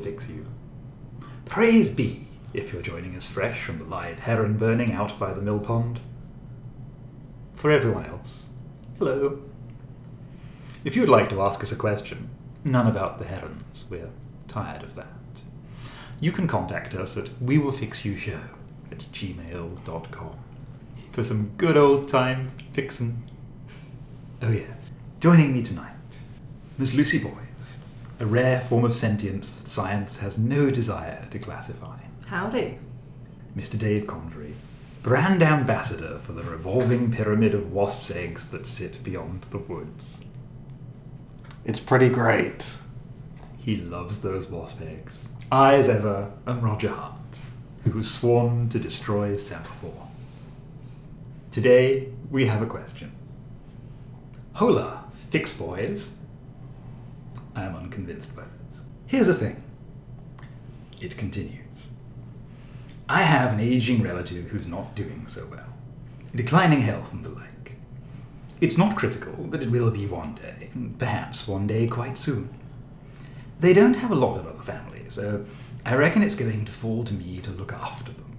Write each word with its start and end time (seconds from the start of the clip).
Fix 0.00 0.28
You. 0.28 0.46
Praise 1.44 1.90
be 1.90 2.26
if 2.54 2.72
you're 2.72 2.82
joining 2.82 3.16
us 3.16 3.28
fresh 3.28 3.62
from 3.62 3.78
the 3.78 3.84
live 3.84 4.20
heron 4.20 4.56
burning 4.56 4.92
out 4.92 5.18
by 5.18 5.32
the 5.32 5.42
mill 5.42 5.58
pond. 5.58 6.00
For 7.54 7.70
everyone 7.70 8.06
else, 8.06 8.46
hello. 8.98 9.42
If 10.84 10.96
you 10.96 11.02
would 11.02 11.10
like 11.10 11.28
to 11.30 11.42
ask 11.42 11.62
us 11.62 11.72
a 11.72 11.76
question, 11.76 12.30
none 12.64 12.86
about 12.86 13.18
the 13.18 13.26
herons, 13.26 13.84
we're 13.90 14.10
tired 14.48 14.82
of 14.82 14.94
that. 14.94 15.06
You 16.20 16.32
can 16.32 16.46
contact 16.48 16.94
us 16.94 17.16
at 17.16 17.28
we 17.40 17.58
will 17.58 17.72
fix 17.72 18.04
you 18.04 18.16
show 18.16 18.40
at 18.90 18.98
gmail.com 18.98 20.38
for 21.12 21.24
some 21.24 21.52
good 21.56 21.76
old 21.76 22.08
time 22.08 22.52
fixin'. 22.72 23.22
Oh 24.40 24.50
yes, 24.50 24.92
joining 25.20 25.52
me 25.52 25.62
tonight, 25.62 25.94
Miss 26.78 26.94
Lucy 26.94 27.18
Boys, 27.18 27.34
a 28.20 28.26
rare 28.26 28.60
form 28.60 28.84
of 28.84 28.94
sentience 28.94 29.50
that 29.52 29.66
science 29.66 30.18
has 30.18 30.36
no 30.36 30.70
desire 30.70 31.26
to 31.30 31.38
classify. 31.38 31.98
Howdy. 32.26 32.78
Mr. 33.56 33.78
Dave 33.78 34.06
Convery, 34.06 34.52
brand 35.02 35.42
ambassador 35.42 36.18
for 36.18 36.32
the 36.32 36.44
revolving 36.44 37.10
pyramid 37.10 37.54
of 37.54 37.72
wasps' 37.72 38.10
eggs 38.10 38.50
that 38.50 38.66
sit 38.66 39.02
beyond 39.02 39.46
the 39.50 39.58
woods. 39.58 40.20
It's 41.64 41.80
pretty 41.80 42.10
great. 42.10 42.76
He 43.58 43.76
loves 43.76 44.20
those 44.20 44.46
wasp 44.48 44.82
eggs. 44.82 45.28
I, 45.50 45.76
as 45.76 45.88
ever, 45.88 46.30
am 46.46 46.60
Roger 46.60 46.90
Hart, 46.90 47.40
who 47.84 47.92
was 47.92 48.10
sworn 48.10 48.68
to 48.68 48.78
destroy 48.78 49.36
Semaphore. 49.38 50.08
Today, 51.50 52.08
we 52.30 52.46
have 52.46 52.60
a 52.60 52.66
question. 52.66 53.12
Hola, 54.54 55.04
fix 55.30 55.54
boys. 55.54 56.10
I 57.60 57.64
am 57.64 57.76
unconvinced 57.76 58.34
by 58.34 58.42
this. 58.42 58.80
Here's 59.06 59.26
the 59.26 59.34
thing. 59.34 59.62
It 60.98 61.18
continues. 61.18 61.88
I 63.06 63.20
have 63.20 63.52
an 63.52 63.60
aging 63.60 64.02
relative 64.02 64.46
who's 64.46 64.66
not 64.66 64.94
doing 64.96 65.26
so 65.26 65.46
well, 65.50 65.74
declining 66.34 66.80
health 66.80 67.12
and 67.12 67.22
the 67.22 67.28
like. 67.28 67.76
It's 68.62 68.78
not 68.78 68.96
critical, 68.96 69.34
but 69.34 69.62
it 69.62 69.70
will 69.70 69.90
be 69.90 70.06
one 70.06 70.36
day, 70.36 70.70
perhaps 70.98 71.46
one 71.46 71.66
day 71.66 71.86
quite 71.86 72.16
soon. 72.16 72.48
They 73.58 73.74
don't 73.74 73.94
have 73.94 74.10
a 74.10 74.14
lot 74.14 74.38
of 74.38 74.46
other 74.46 74.62
family, 74.62 75.04
so 75.08 75.44
I 75.84 75.96
reckon 75.96 76.22
it's 76.22 76.34
going 76.34 76.64
to 76.64 76.72
fall 76.72 77.04
to 77.04 77.12
me 77.12 77.40
to 77.40 77.50
look 77.50 77.74
after 77.74 78.10
them. 78.10 78.38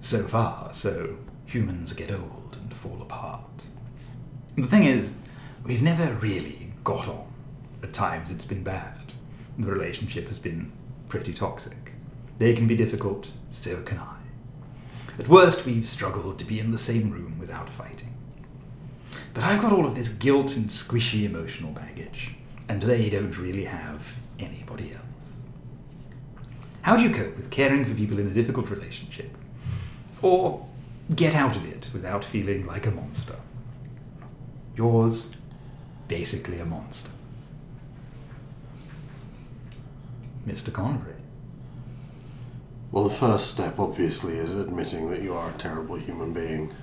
So 0.00 0.28
far, 0.28 0.72
so 0.72 1.16
humans 1.44 1.92
get 1.92 2.12
old 2.12 2.56
and 2.60 2.72
fall 2.72 3.02
apart. 3.02 3.64
The 4.54 4.68
thing 4.68 4.84
is, 4.84 5.10
we've 5.64 5.82
never 5.82 6.14
really 6.14 6.72
got 6.84 7.08
on. 7.08 7.29
At 7.82 7.92
times 7.92 8.30
it's 8.30 8.44
been 8.44 8.62
bad. 8.62 9.12
The 9.58 9.70
relationship 9.70 10.28
has 10.28 10.38
been 10.38 10.72
pretty 11.08 11.32
toxic. 11.32 11.92
They 12.38 12.54
can 12.54 12.66
be 12.66 12.76
difficult, 12.76 13.30
so 13.48 13.82
can 13.82 13.98
I. 13.98 14.16
At 15.18 15.28
worst, 15.28 15.66
we've 15.66 15.88
struggled 15.88 16.38
to 16.38 16.46
be 16.46 16.58
in 16.58 16.70
the 16.70 16.78
same 16.78 17.10
room 17.10 17.38
without 17.38 17.68
fighting. 17.68 18.14
But 19.34 19.44
I've 19.44 19.60
got 19.60 19.72
all 19.72 19.86
of 19.86 19.94
this 19.94 20.08
guilt 20.08 20.56
and 20.56 20.68
squishy 20.68 21.24
emotional 21.24 21.72
baggage, 21.72 22.36
and 22.68 22.82
they 22.82 23.10
don't 23.10 23.36
really 23.36 23.64
have 23.64 24.02
anybody 24.38 24.92
else. 24.92 25.04
How 26.82 26.96
do 26.96 27.02
you 27.02 27.10
cope 27.10 27.36
with 27.36 27.50
caring 27.50 27.84
for 27.84 27.94
people 27.94 28.18
in 28.18 28.26
a 28.26 28.30
difficult 28.30 28.70
relationship? 28.70 29.36
Or 30.22 30.66
get 31.14 31.34
out 31.34 31.56
of 31.56 31.66
it 31.66 31.90
without 31.92 32.24
feeling 32.24 32.66
like 32.66 32.86
a 32.86 32.90
monster? 32.90 33.36
Yours, 34.76 35.30
basically 36.08 36.58
a 36.58 36.64
monster. 36.64 37.10
Mr. 40.46 40.72
Convery. 40.72 41.14
Well, 42.92 43.04
the 43.04 43.10
first 43.10 43.46
step, 43.46 43.78
obviously, 43.78 44.36
is 44.36 44.52
admitting 44.52 45.10
that 45.10 45.22
you 45.22 45.34
are 45.34 45.50
a 45.50 45.52
terrible 45.54 45.96
human 45.96 46.32
being. 46.32 46.74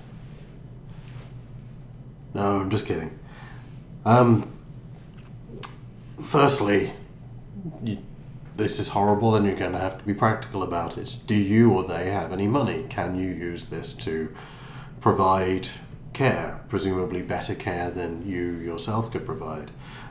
No, 2.34 2.60
I'm 2.60 2.70
just 2.70 2.86
kidding. 2.86 3.18
Um, 4.04 4.50
firstly, 6.22 6.92
you, 7.82 7.98
this 8.54 8.78
is 8.78 8.88
horrible 8.88 9.36
and 9.36 9.46
you're 9.46 9.56
going 9.56 9.72
to 9.72 9.78
have 9.78 9.98
to 9.98 10.04
be 10.04 10.14
practical 10.14 10.62
about 10.62 10.98
it. 10.98 11.18
Do 11.26 11.34
you 11.34 11.72
or 11.72 11.84
they 11.84 12.10
have 12.10 12.32
any 12.32 12.46
money? 12.46 12.86
Can 12.88 13.18
you 13.18 13.28
use 13.28 13.66
this 13.66 13.92
to 13.94 14.34
provide 15.00 15.68
care, 16.12 16.60
presumably 16.68 17.22
better 17.22 17.54
care 17.54 17.90
than 17.90 18.28
you 18.28 18.56
yourself 18.56 19.10
could 19.10 19.24
provide? 19.24 19.70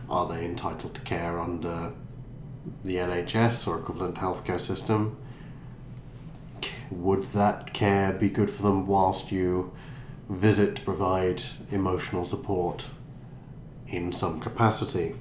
Are 0.09 0.27
they 0.27 0.45
entitled 0.45 0.93
to 0.95 1.01
care 1.01 1.39
under 1.39 1.91
the 2.83 2.95
NHS 2.95 3.67
or 3.67 3.77
equivalent 3.79 4.15
healthcare 4.15 4.59
system? 4.59 5.17
Would 6.89 7.25
that 7.25 7.73
care 7.73 8.13
be 8.13 8.29
good 8.29 8.49
for 8.49 8.63
them 8.63 8.87
whilst 8.87 9.31
you 9.31 9.73
visit 10.29 10.75
to 10.77 10.81
provide 10.81 11.43
emotional 11.71 12.25
support 12.25 12.85
in 13.87 14.11
some 14.11 14.39
capacity? 14.39 15.15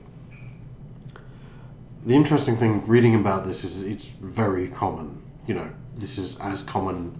The 2.04 2.14
interesting 2.14 2.56
thing 2.56 2.84
reading 2.86 3.14
about 3.16 3.44
this 3.44 3.64
is 3.64 3.82
it's 3.82 4.04
very 4.04 4.68
common. 4.68 5.22
You 5.46 5.54
know, 5.54 5.70
this 5.96 6.18
is 6.18 6.38
as 6.38 6.62
common. 6.62 7.18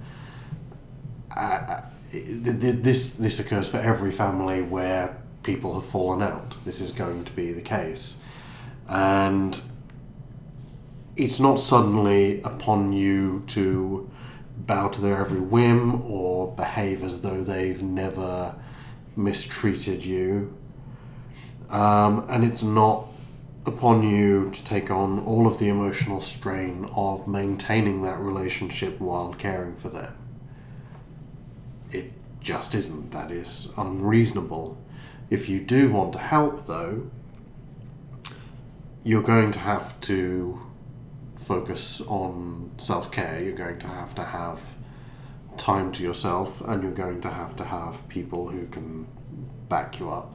Uh, 1.37 1.81
this 2.13 3.11
this 3.17 3.41
occurs 3.41 3.69
for 3.69 3.79
every 3.79 4.13
family 4.13 4.63
where 4.63 5.19
people 5.43 5.75
have 5.75 5.85
fallen 5.85 6.23
out. 6.23 6.57
This 6.65 6.81
is 6.81 6.93
going 6.93 7.25
to 7.25 7.33
be 7.33 7.53
the 7.53 7.63
case, 7.63 8.19
and 8.89 9.61
it's 11.17 11.41
not 11.41 11.59
suddenly 11.59 12.41
upon 12.43 12.93
you 12.93 13.43
to 13.49 14.11
bow 14.57 14.89
to 14.89 15.01
their 15.01 15.19
every 15.19 15.41
whim 15.41 16.03
or 16.03 16.53
behave 16.55 17.03
as 17.03 17.23
though 17.23 17.43
they've 17.43 17.83
never 17.83 18.55
mistreated 19.17 20.05
you. 20.05 20.57
Um, 21.71 22.27
and 22.29 22.45
it's 22.45 22.63
not 22.63 23.07
upon 23.65 24.03
you 24.03 24.51
to 24.51 24.63
take 24.63 24.91
on 24.91 25.19
all 25.21 25.47
of 25.47 25.59
the 25.59 25.69
emotional 25.69 26.21
strain 26.21 26.89
of 26.95 27.27
maintaining 27.27 28.03
that 28.03 28.19
relationship 28.19 29.01
while 29.01 29.33
caring 29.35 29.75
for 29.75 29.89
them. 29.89 30.15
It 31.91 32.13
just 32.41 32.75
isn't. 32.75 33.11
That 33.11 33.31
is 33.31 33.73
unreasonable. 33.77 34.79
If 35.31 35.49
you 35.49 35.61
do 35.61 35.91
want 35.91 36.13
to 36.13 36.19
help, 36.19 36.67
though, 36.67 37.11
you're 39.03 39.23
going 39.23 39.51
to 39.53 39.59
have 39.61 40.01
to 40.03 40.66
focus 41.37 42.01
on 42.03 42.71
self 42.77 43.11
care. 43.11 43.43
You're 43.43 43.55
going 43.55 43.79
to 43.79 43.87
have 43.87 44.15
to 44.17 44.25
have 44.25 44.77
time 45.57 45.93
to 45.93 46.03
yourself, 46.03 46.61
and 46.63 46.83
you're 46.83 46.93
going 46.93 47.21
to 47.23 47.31
have 47.31 47.57
to 47.57 47.65
have 47.65 48.07
people 48.09 48.49
who 48.49 48.67
can 48.67 49.07
back 49.69 49.99
you 49.99 50.11
up. 50.11 50.35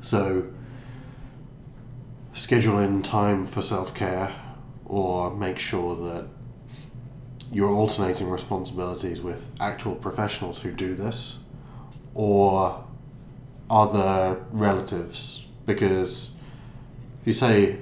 So, 0.00 0.46
schedule 2.32 2.78
in 2.78 3.02
time 3.02 3.46
for 3.46 3.62
self 3.62 3.94
care 3.94 4.34
or 4.84 5.30
make 5.34 5.58
sure 5.58 5.94
that 5.94 6.26
you're 7.52 7.70
alternating 7.70 8.28
responsibilities 8.28 9.22
with 9.22 9.50
actual 9.60 9.94
professionals 9.94 10.62
who 10.62 10.72
do 10.72 10.94
this 10.94 11.38
or 12.14 12.84
other 13.68 14.44
relatives 14.50 15.46
because 15.64 16.34
if 17.20 17.26
you 17.26 17.32
say 17.32 17.76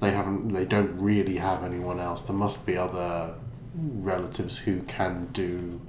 they 0.00 0.10
haven't 0.10 0.48
they 0.48 0.64
don't 0.64 0.98
really 0.98 1.36
have 1.36 1.62
anyone 1.62 2.00
else. 2.00 2.22
There 2.22 2.36
must 2.36 2.66
be 2.66 2.76
other 2.76 3.34
relatives 3.74 4.58
who 4.58 4.82
can 4.82 5.28
do 5.32 5.80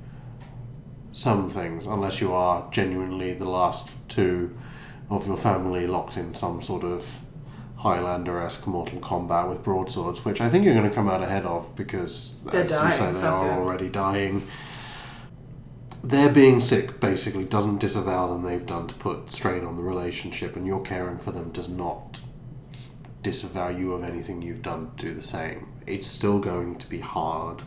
some 1.12 1.50
things 1.50 1.88
unless 1.88 2.22
you 2.22 2.31
are 2.31 2.69
genuinely 2.72 3.34
the 3.34 3.50
last 3.50 3.98
two 4.08 4.56
of 5.10 5.28
your 5.28 5.38
family 5.38 5.88
locked 5.88 6.18
in 6.18 6.34
some 6.34 6.62
sort 6.62 6.84
of 6.84 7.24
Highlander-esque 7.78 8.68
Mortal 8.68 9.00
Kombat 9.00 9.50
with 9.50 9.63
broadswords, 9.63 10.24
which 10.24 10.40
I 10.40 10.50
think 10.50 10.66
you're 10.66 10.75
going 10.75 10.88
to 10.88 10.94
come 10.94 11.10
out 11.10 11.24
ahead 11.24 11.46
of 11.46 11.75
because, 11.75 12.44
They're 12.44 12.62
as 12.62 12.72
you 12.72 12.92
say, 12.92 13.12
they 13.12 13.25
are 13.25 13.60
already 13.60 13.90
dying. 13.90 14.48
Their 16.04 16.31
being 16.31 16.60
sick 16.60 17.00
basically 17.00 17.44
doesn't 17.44 17.80
disavow 17.80 18.28
them. 18.28 18.44
They've 18.44 18.66
done 18.66 18.88
to 18.88 18.96
put 18.96 19.31
strain 19.31 19.66
on 19.66 19.75
the 19.75 19.84
relationship, 19.84 20.56
and 20.56 20.66
your 20.66 20.81
caring 20.81 21.18
for 21.18 21.31
them 21.31 21.50
does 21.52 21.69
not 21.69 22.22
disavow 23.21 23.69
you 23.69 23.94
of 23.94 24.03
anything 24.03 24.41
you've 24.41 24.62
done 24.62 24.91
to 24.97 25.07
do 25.07 25.13
the 25.13 25.21
same. 25.21 25.71
It's 25.88 26.07
still 26.07 26.39
going 26.39 26.77
to 26.77 26.89
be 26.89 27.00
hard. 27.00 27.63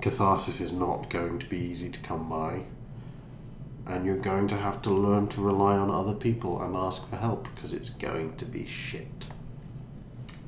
Catharsis 0.00 0.60
is 0.60 0.72
not 0.72 1.10
going 1.10 1.38
to 1.38 1.46
be 1.46 1.58
easy 1.58 1.90
to 1.90 2.00
come 2.00 2.28
by. 2.28 2.62
And 3.86 4.06
you're 4.06 4.16
going 4.16 4.48
to 4.48 4.56
have 4.56 4.80
to 4.82 4.90
learn 4.90 5.28
to 5.28 5.40
rely 5.40 5.76
on 5.76 5.90
other 5.90 6.14
people 6.14 6.62
and 6.62 6.74
ask 6.74 7.06
for 7.08 7.16
help 7.16 7.44
because 7.54 7.72
it's 7.72 7.90
going 7.90 8.36
to 8.36 8.44
be 8.44 8.64
shit. 8.64 9.26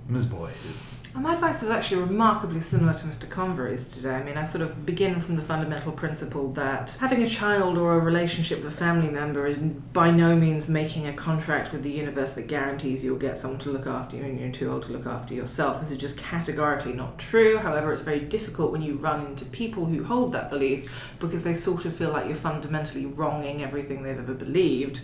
Ms. 0.08 0.26
Boys. 0.26 1.00
My 1.18 1.32
advice 1.32 1.62
is 1.62 1.70
actually 1.70 2.02
remarkably 2.02 2.60
similar 2.60 2.92
to 2.92 3.06
Mr. 3.06 3.28
Convery's 3.28 3.88
today. 3.88 4.16
I 4.16 4.22
mean, 4.22 4.36
I 4.36 4.44
sort 4.44 4.60
of 4.60 4.84
begin 4.84 5.18
from 5.18 5.36
the 5.36 5.42
fundamental 5.42 5.90
principle 5.90 6.52
that 6.52 6.92
having 7.00 7.22
a 7.22 7.28
child 7.28 7.78
or 7.78 7.94
a 7.94 7.98
relationship 7.98 8.62
with 8.62 8.74
a 8.74 8.76
family 8.76 9.08
member 9.08 9.46
is 9.46 9.56
by 9.56 10.10
no 10.10 10.36
means 10.36 10.68
making 10.68 11.06
a 11.06 11.14
contract 11.14 11.72
with 11.72 11.82
the 11.82 11.90
universe 11.90 12.32
that 12.32 12.48
guarantees 12.48 13.02
you'll 13.02 13.16
get 13.16 13.38
someone 13.38 13.58
to 13.60 13.70
look 13.70 13.86
after 13.86 14.18
you 14.18 14.24
and 14.24 14.38
you're 14.38 14.52
too 14.52 14.70
old 14.70 14.82
to 14.82 14.92
look 14.92 15.06
after 15.06 15.32
yourself. 15.32 15.80
This 15.80 15.90
is 15.90 15.96
just 15.96 16.18
categorically 16.18 16.92
not 16.92 17.18
true. 17.18 17.56
However, 17.56 17.94
it's 17.94 18.02
very 18.02 18.20
difficult 18.20 18.70
when 18.70 18.82
you 18.82 18.96
run 18.96 19.24
into 19.24 19.46
people 19.46 19.86
who 19.86 20.04
hold 20.04 20.34
that 20.34 20.50
belief 20.50 21.14
because 21.18 21.42
they 21.42 21.54
sort 21.54 21.86
of 21.86 21.96
feel 21.96 22.10
like 22.10 22.26
you're 22.26 22.36
fundamentally 22.36 23.06
wronging 23.06 23.62
everything 23.62 24.02
they've 24.02 24.18
ever 24.18 24.34
believed. 24.34 25.00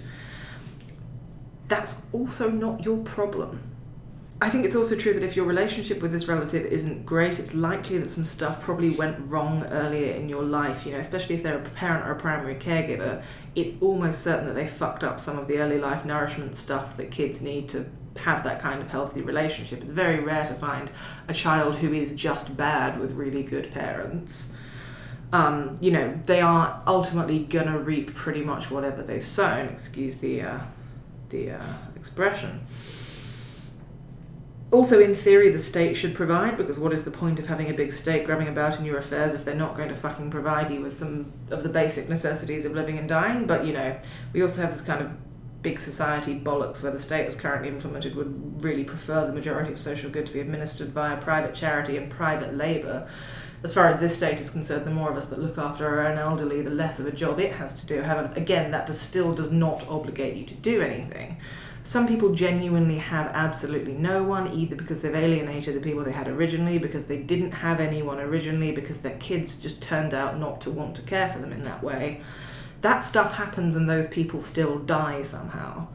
That's 1.69 2.07
also 2.13 2.51
not 2.51 2.85
your 2.85 2.99
problem 2.99 3.72
I 4.43 4.49
think 4.49 4.65
it's 4.65 4.75
also 4.75 4.97
true 4.97 5.15
that 5.15 5.23
if 5.23 5.37
your 5.37 5.45
relationship 5.45 6.03
with 6.03 6.11
this 6.11 6.27
relative 6.27 6.67
isn't 6.67 7.07
great, 7.07 7.39
it's 7.39 7.55
likely 7.55 7.99
that 7.99 8.11
some 8.11 8.25
stuff 8.25 8.61
probably 8.61 8.91
went 8.91 9.31
wrong 9.31 9.63
earlier 9.67 10.17
in 10.17 10.29
your 10.29 10.43
life. 10.43 10.85
You 10.85 10.91
know, 10.91 10.99
especially 10.99 11.37
if 11.37 11.45
they're 11.45 11.59
a 11.59 11.71
parent 11.71 12.09
or 12.09 12.11
a 12.11 12.17
primary 12.17 12.57
caregiver, 12.57 13.23
it's 13.55 13.81
almost 13.81 14.25
certain 14.25 14.49
that 14.49 14.55
they 14.55 14.67
fucked 14.67 15.05
up 15.05 15.21
some 15.21 15.39
of 15.39 15.47
the 15.47 15.59
early 15.59 15.79
life 15.79 16.05
nourishment 16.05 16.57
stuff 16.57 16.97
that 16.97 17.13
kids 17.13 17.41
need 17.41 17.69
to 17.69 17.87
have 18.17 18.43
that 18.43 18.61
kind 18.61 18.83
of 18.83 18.91
healthy 18.91 19.23
relationship. 19.23 19.81
It's 19.81 19.93
very 19.93 20.19
rare 20.19 20.45
to 20.49 20.55
find 20.55 20.91
a 21.29 21.33
child 21.33 21.77
who 21.77 21.93
is 21.93 22.13
just 22.13 22.57
bad 22.57 22.99
with 22.99 23.13
really 23.13 23.45
good 23.45 23.71
parents. 23.71 24.55
Um, 25.33 25.79
you 25.81 25.93
know, 25.93 26.19
they 26.27 26.41
are 26.41 26.83
ultimately 26.89 27.45
gonna 27.45 27.79
reap 27.79 28.13
pretty 28.13 28.43
much 28.43 28.73
whatever 28.73 29.05
they've 29.05 29.23
sown. 29.23 29.69
Excuse 29.69 30.17
the 30.17 30.43
uh, 30.43 30.61
the 31.29 31.53
uh, 31.53 31.63
expression 31.95 32.67
also, 34.73 35.01
in 35.01 35.15
theory, 35.15 35.51
the 35.51 35.59
state 35.59 35.95
should 35.95 36.15
provide 36.15 36.57
because 36.57 36.79
what 36.79 36.95
is 36.95 37.05
the 37.05 37.11
point 37.11 37.39
of 37.39 37.47
having 37.47 37.69
a 37.69 37.75
big 37.75 37.93
state 37.93 38.25
grabbing 38.25 38.49
about 38.49 38.79
in 38.79 38.87
your 38.87 38.97
affairs 38.97 39.35
if 39.35 39.45
they're 39.45 39.55
not 39.55 39.77
going 39.77 39.91
to 39.91 39.95
fucking 39.95 40.31
provide 40.31 40.71
you 40.71 40.81
with 40.81 40.97
some 40.97 41.31
of 41.51 41.63
the 41.63 41.69
basic 41.69 42.09
necessities 42.09 42.65
of 42.65 42.73
living 42.73 42.99
and 42.99 43.07
dying? 43.07 43.47
But 43.47 43.67
you 43.67 43.75
know, 43.75 43.99
we 44.33 44.41
also 44.41 44.63
have 44.63 44.73
this 44.73 44.81
kind 44.81 45.03
of 45.03 45.11
big 45.63 45.79
society 45.79 46.41
bollocks 46.41 46.83
where 46.83 46.91
the 46.91 46.99
state 46.99 47.27
as 47.27 47.39
currently 47.39 47.69
implemented 47.69 48.17
would 48.17 48.65
really 48.65 48.83
prefer 48.83 49.27
the 49.27 49.33
majority 49.33 49.71
of 49.71 49.79
social 49.79 50.11
good 50.11 50.27
to 50.27 50.33
be 50.33 50.41
administered 50.41 50.89
via 50.89 51.19
private 51.19 51.55
charity 51.55 51.99
and 51.99 52.11
private 52.11 52.55
labour. 52.55 53.07
As 53.63 53.73
far 53.75 53.87
as 53.87 54.01
this 54.01 54.17
state 54.17 54.41
is 54.41 54.51
concerned, 54.51 54.87
the 54.87 54.91
more 54.91 55.11
of 55.11 55.17
us 55.17 55.27
that 55.27 55.39
look 55.39 55.57
after 55.59 55.87
our 55.87 56.09
own 56.09 56.19
elderly, 56.19 56.63
the 56.63 56.71
less 56.71 56.99
of 56.99 57.07
a 57.07 57.13
job 57.13 57.39
it 57.39 57.53
has 57.53 57.75
to 57.75 57.87
do. 57.87 58.03
However, 58.03 58.33
again, 58.35 58.73
that 58.73 58.87
does, 58.87 59.01
still 59.01 59.35
does 59.35 59.53
not 59.53 59.87
obligate 59.87 60.35
you 60.35 60.45
to 60.47 60.55
do 60.55 60.81
anything. 60.81 61.37
Some 61.85 62.07
people 62.07 62.33
genuinely 62.33 62.99
have 62.99 63.27
absolutely 63.35 63.93
no 63.93 64.23
one, 64.23 64.53
either 64.53 64.77
because 64.77 65.01
they've 65.01 65.15
alienated 65.15 65.75
the 65.75 65.81
people 65.81 66.05
they 66.05 66.13
had 66.13 66.29
originally, 66.29 66.79
because 66.79 67.07
they 67.07 67.21
didn't 67.21 67.53
have 67.53 67.81
anyone 67.81 68.21
originally, 68.21 68.71
because 68.71 68.99
their 68.99 69.17
kids 69.19 69.61
just 69.61 69.83
turned 69.83 70.15
out 70.15 70.39
not 70.39 70.61
to 70.63 70.71
want 70.71 70.95
to 70.97 71.03
care 71.03 71.29
for 71.29 71.41
them 71.41 71.53
in 71.53 71.65
that 71.65 71.83
way. 71.83 72.21
That 72.83 73.01
stuff 73.01 73.35
happens 73.35 73.75
and 73.75 73.91
those 73.91 74.09
people 74.09 74.41
still 74.41 74.79
die 74.79 75.23
somehow. 75.23 75.89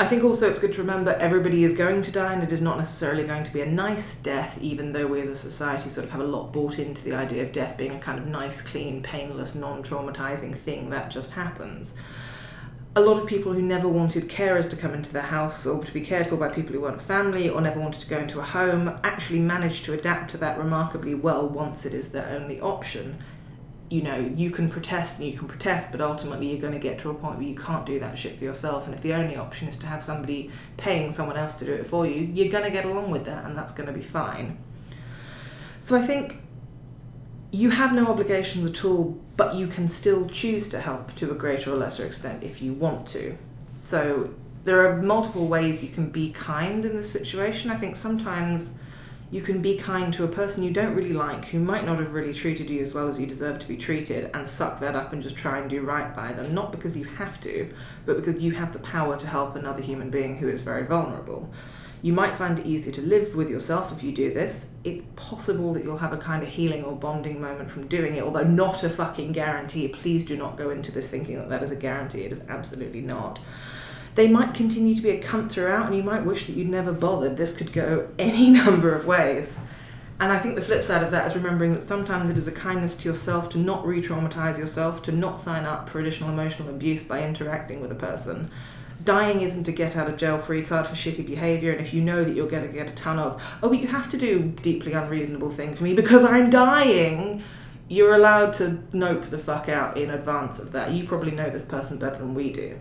I 0.00 0.06
think 0.06 0.24
also 0.24 0.48
it's 0.48 0.60
good 0.60 0.72
to 0.74 0.80
remember 0.80 1.12
everybody 1.20 1.62
is 1.62 1.74
going 1.74 2.02
to 2.02 2.10
die 2.10 2.32
and 2.32 2.42
it 2.42 2.50
is 2.50 2.62
not 2.62 2.78
necessarily 2.78 3.24
going 3.24 3.44
to 3.44 3.52
be 3.52 3.60
a 3.60 3.66
nice 3.66 4.14
death, 4.14 4.58
even 4.60 4.92
though 4.92 5.06
we 5.06 5.20
as 5.20 5.28
a 5.28 5.36
society 5.36 5.90
sort 5.90 6.06
of 6.06 6.10
have 6.12 6.22
a 6.22 6.24
lot 6.24 6.52
bought 6.52 6.78
into 6.78 7.04
the 7.04 7.14
idea 7.14 7.42
of 7.42 7.52
death 7.52 7.76
being 7.76 7.92
a 7.92 7.98
kind 7.98 8.18
of 8.18 8.26
nice, 8.26 8.62
clean, 8.62 9.02
painless, 9.02 9.54
non 9.54 9.82
traumatizing 9.82 10.56
thing 10.56 10.90
that 10.90 11.10
just 11.10 11.32
happens 11.32 11.94
a 12.96 13.00
lot 13.00 13.22
of 13.22 13.26
people 13.26 13.52
who 13.52 13.62
never 13.62 13.88
wanted 13.88 14.28
carers 14.28 14.68
to 14.68 14.76
come 14.76 14.94
into 14.94 15.12
their 15.12 15.22
house 15.22 15.64
or 15.64 15.82
to 15.84 15.92
be 15.92 16.00
cared 16.00 16.26
for 16.26 16.36
by 16.36 16.48
people 16.48 16.72
who 16.72 16.80
weren't 16.80 17.00
family 17.00 17.48
or 17.48 17.60
never 17.60 17.78
wanted 17.78 18.00
to 18.00 18.06
go 18.08 18.18
into 18.18 18.40
a 18.40 18.42
home 18.42 18.98
actually 19.04 19.38
managed 19.38 19.84
to 19.84 19.92
adapt 19.92 20.32
to 20.32 20.36
that 20.36 20.58
remarkably 20.58 21.14
well 21.14 21.48
once 21.48 21.86
it 21.86 21.94
is 21.94 22.08
their 22.08 22.28
only 22.30 22.60
option. 22.60 23.16
You 23.90 24.02
know, 24.02 24.32
you 24.34 24.50
can 24.50 24.68
protest 24.68 25.20
and 25.20 25.30
you 25.30 25.38
can 25.38 25.46
protest, 25.46 25.92
but 25.92 26.00
ultimately 26.00 26.50
you're 26.50 26.60
going 26.60 26.72
to 26.72 26.80
get 26.80 26.98
to 27.00 27.10
a 27.10 27.14
point 27.14 27.38
where 27.38 27.46
you 27.46 27.54
can't 27.54 27.86
do 27.86 28.00
that 28.00 28.18
shit 28.18 28.36
for 28.36 28.44
yourself. 28.44 28.86
And 28.86 28.94
if 28.94 29.02
the 29.02 29.14
only 29.14 29.36
option 29.36 29.68
is 29.68 29.76
to 29.78 29.86
have 29.86 30.02
somebody 30.02 30.50
paying 30.76 31.12
someone 31.12 31.36
else 31.36 31.60
to 31.60 31.64
do 31.64 31.72
it 31.72 31.86
for 31.86 32.06
you, 32.06 32.28
you're 32.32 32.50
going 32.50 32.64
to 32.64 32.70
get 32.70 32.86
along 32.86 33.12
with 33.12 33.24
that 33.26 33.44
and 33.44 33.56
that's 33.56 33.72
going 33.72 33.86
to 33.86 33.92
be 33.92 34.02
fine. 34.02 34.58
So 35.78 35.96
I 35.96 36.02
think 36.02 36.39
you 37.52 37.70
have 37.70 37.92
no 37.92 38.06
obligations 38.06 38.64
at 38.64 38.84
all, 38.84 39.18
but 39.36 39.54
you 39.54 39.66
can 39.66 39.88
still 39.88 40.28
choose 40.28 40.68
to 40.68 40.80
help 40.80 41.14
to 41.16 41.30
a 41.30 41.34
greater 41.34 41.72
or 41.72 41.76
lesser 41.76 42.04
extent 42.04 42.42
if 42.42 42.62
you 42.62 42.72
want 42.72 43.06
to. 43.08 43.36
So 43.68 44.30
there 44.64 44.86
are 44.86 45.00
multiple 45.00 45.48
ways 45.48 45.82
you 45.82 45.90
can 45.90 46.10
be 46.10 46.30
kind 46.30 46.84
in 46.84 46.96
this 46.96 47.10
situation. 47.10 47.70
I 47.70 47.76
think 47.76 47.96
sometimes 47.96 48.78
you 49.30 49.40
can 49.40 49.62
be 49.62 49.76
kind 49.76 50.12
to 50.12 50.24
a 50.24 50.28
person 50.28 50.64
you 50.64 50.72
don't 50.72 50.94
really 50.94 51.12
like 51.12 51.46
who 51.46 51.60
might 51.60 51.84
not 51.84 51.98
have 51.98 52.14
really 52.14 52.34
treated 52.34 52.68
you 52.68 52.80
as 52.80 52.94
well 52.94 53.08
as 53.08 53.18
you 53.18 53.26
deserve 53.26 53.60
to 53.60 53.68
be 53.68 53.76
treated 53.76 54.28
and 54.34 54.46
suck 54.46 54.80
that 54.80 54.96
up 54.96 55.12
and 55.12 55.22
just 55.22 55.36
try 55.36 55.58
and 55.58 55.70
do 55.70 55.82
right 55.82 56.14
by 56.14 56.32
them, 56.32 56.52
not 56.52 56.72
because 56.72 56.96
you 56.96 57.04
have 57.04 57.40
to, 57.40 57.72
but 58.06 58.16
because 58.16 58.42
you 58.42 58.52
have 58.52 58.72
the 58.72 58.80
power 58.80 59.16
to 59.16 59.26
help 59.26 59.54
another 59.54 59.80
human 59.80 60.10
being 60.10 60.36
who 60.36 60.48
is 60.48 60.62
very 60.62 60.84
vulnerable. 60.84 61.48
You 62.02 62.14
might 62.14 62.34
find 62.34 62.58
it 62.58 62.66
easier 62.66 62.92
to 62.94 63.02
live 63.02 63.34
with 63.34 63.50
yourself 63.50 63.92
if 63.92 64.02
you 64.02 64.10
do 64.12 64.32
this. 64.32 64.68
It's 64.84 65.02
possible 65.16 65.74
that 65.74 65.84
you'll 65.84 65.98
have 65.98 66.14
a 66.14 66.16
kind 66.16 66.42
of 66.42 66.48
healing 66.48 66.82
or 66.82 66.96
bonding 66.96 67.40
moment 67.40 67.70
from 67.70 67.88
doing 67.88 68.16
it, 68.16 68.22
although 68.22 68.44
not 68.44 68.82
a 68.82 68.88
fucking 68.88 69.32
guarantee. 69.32 69.88
Please 69.88 70.24
do 70.24 70.36
not 70.36 70.56
go 70.56 70.70
into 70.70 70.90
this 70.92 71.08
thinking 71.08 71.36
that 71.36 71.50
that 71.50 71.62
is 71.62 71.70
a 71.70 71.76
guarantee. 71.76 72.22
It 72.22 72.32
is 72.32 72.40
absolutely 72.48 73.02
not. 73.02 73.38
They 74.14 74.28
might 74.28 74.54
continue 74.54 74.94
to 74.94 75.02
be 75.02 75.10
a 75.10 75.22
cunt 75.22 75.50
throughout, 75.50 75.86
and 75.86 75.96
you 75.96 76.02
might 76.02 76.24
wish 76.24 76.46
that 76.46 76.56
you'd 76.56 76.68
never 76.68 76.92
bothered. 76.92 77.36
This 77.36 77.56
could 77.56 77.72
go 77.72 78.08
any 78.18 78.48
number 78.48 78.94
of 78.94 79.06
ways. 79.06 79.60
And 80.18 80.32
I 80.32 80.38
think 80.38 80.54
the 80.54 80.62
flip 80.62 80.82
side 80.82 81.02
of 81.02 81.10
that 81.12 81.26
is 81.26 81.34
remembering 81.34 81.72
that 81.74 81.82
sometimes 81.82 82.30
it 82.30 82.36
is 82.36 82.46
a 82.46 82.52
kindness 82.52 82.94
to 82.96 83.08
yourself 83.08 83.48
to 83.50 83.58
not 83.58 83.86
re 83.86 84.02
traumatize 84.02 84.58
yourself, 84.58 85.02
to 85.02 85.12
not 85.12 85.38
sign 85.38 85.64
up 85.64 85.88
for 85.88 86.00
additional 86.00 86.30
emotional 86.30 86.68
abuse 86.70 87.02
by 87.02 87.22
interacting 87.22 87.80
with 87.80 87.92
a 87.92 87.94
person 87.94 88.50
dying 89.04 89.40
isn't 89.40 89.68
a 89.68 89.72
get 89.72 89.96
out 89.96 90.08
of 90.08 90.16
jail 90.16 90.38
free 90.38 90.62
card 90.62 90.86
for 90.86 90.94
shitty 90.94 91.26
behaviour, 91.26 91.72
and 91.72 91.80
if 91.80 91.92
you 91.94 92.00
know 92.00 92.24
that 92.24 92.34
you're 92.34 92.48
going 92.48 92.66
to 92.66 92.72
get 92.72 92.88
a 92.88 92.94
ton 92.94 93.18
of, 93.18 93.42
oh, 93.62 93.68
but 93.68 93.80
you 93.80 93.86
have 93.86 94.08
to 94.10 94.18
do 94.18 94.52
deeply 94.62 94.92
unreasonable 94.92 95.50
thing 95.50 95.74
for 95.74 95.84
me 95.84 95.94
because 95.94 96.24
I'm 96.24 96.50
dying, 96.50 97.42
you're 97.88 98.14
allowed 98.14 98.52
to 98.54 98.82
nope 98.92 99.26
the 99.26 99.38
fuck 99.38 99.68
out 99.68 99.96
in 99.96 100.10
advance 100.10 100.58
of 100.58 100.72
that. 100.72 100.92
You 100.92 101.04
probably 101.06 101.32
know 101.32 101.50
this 101.50 101.64
person 101.64 101.98
better 101.98 102.18
than 102.18 102.34
we 102.34 102.52
do. 102.52 102.78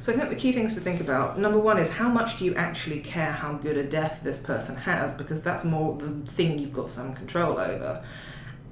So 0.00 0.12
I 0.12 0.16
think 0.16 0.28
the 0.28 0.36
key 0.36 0.52
things 0.52 0.74
to 0.74 0.80
think 0.80 1.00
about 1.00 1.38
number 1.38 1.58
one 1.58 1.78
is 1.78 1.90
how 1.90 2.08
much 2.08 2.38
do 2.38 2.44
you 2.44 2.54
actually 2.54 3.00
care 3.00 3.32
how 3.32 3.54
good 3.54 3.76
a 3.76 3.82
death 3.82 4.20
this 4.22 4.38
person 4.38 4.76
has, 4.76 5.14
because 5.14 5.40
that's 5.40 5.64
more 5.64 5.96
the 5.96 6.10
thing 6.30 6.58
you've 6.58 6.72
got 6.72 6.90
some 6.90 7.14
control 7.14 7.58
over. 7.58 8.04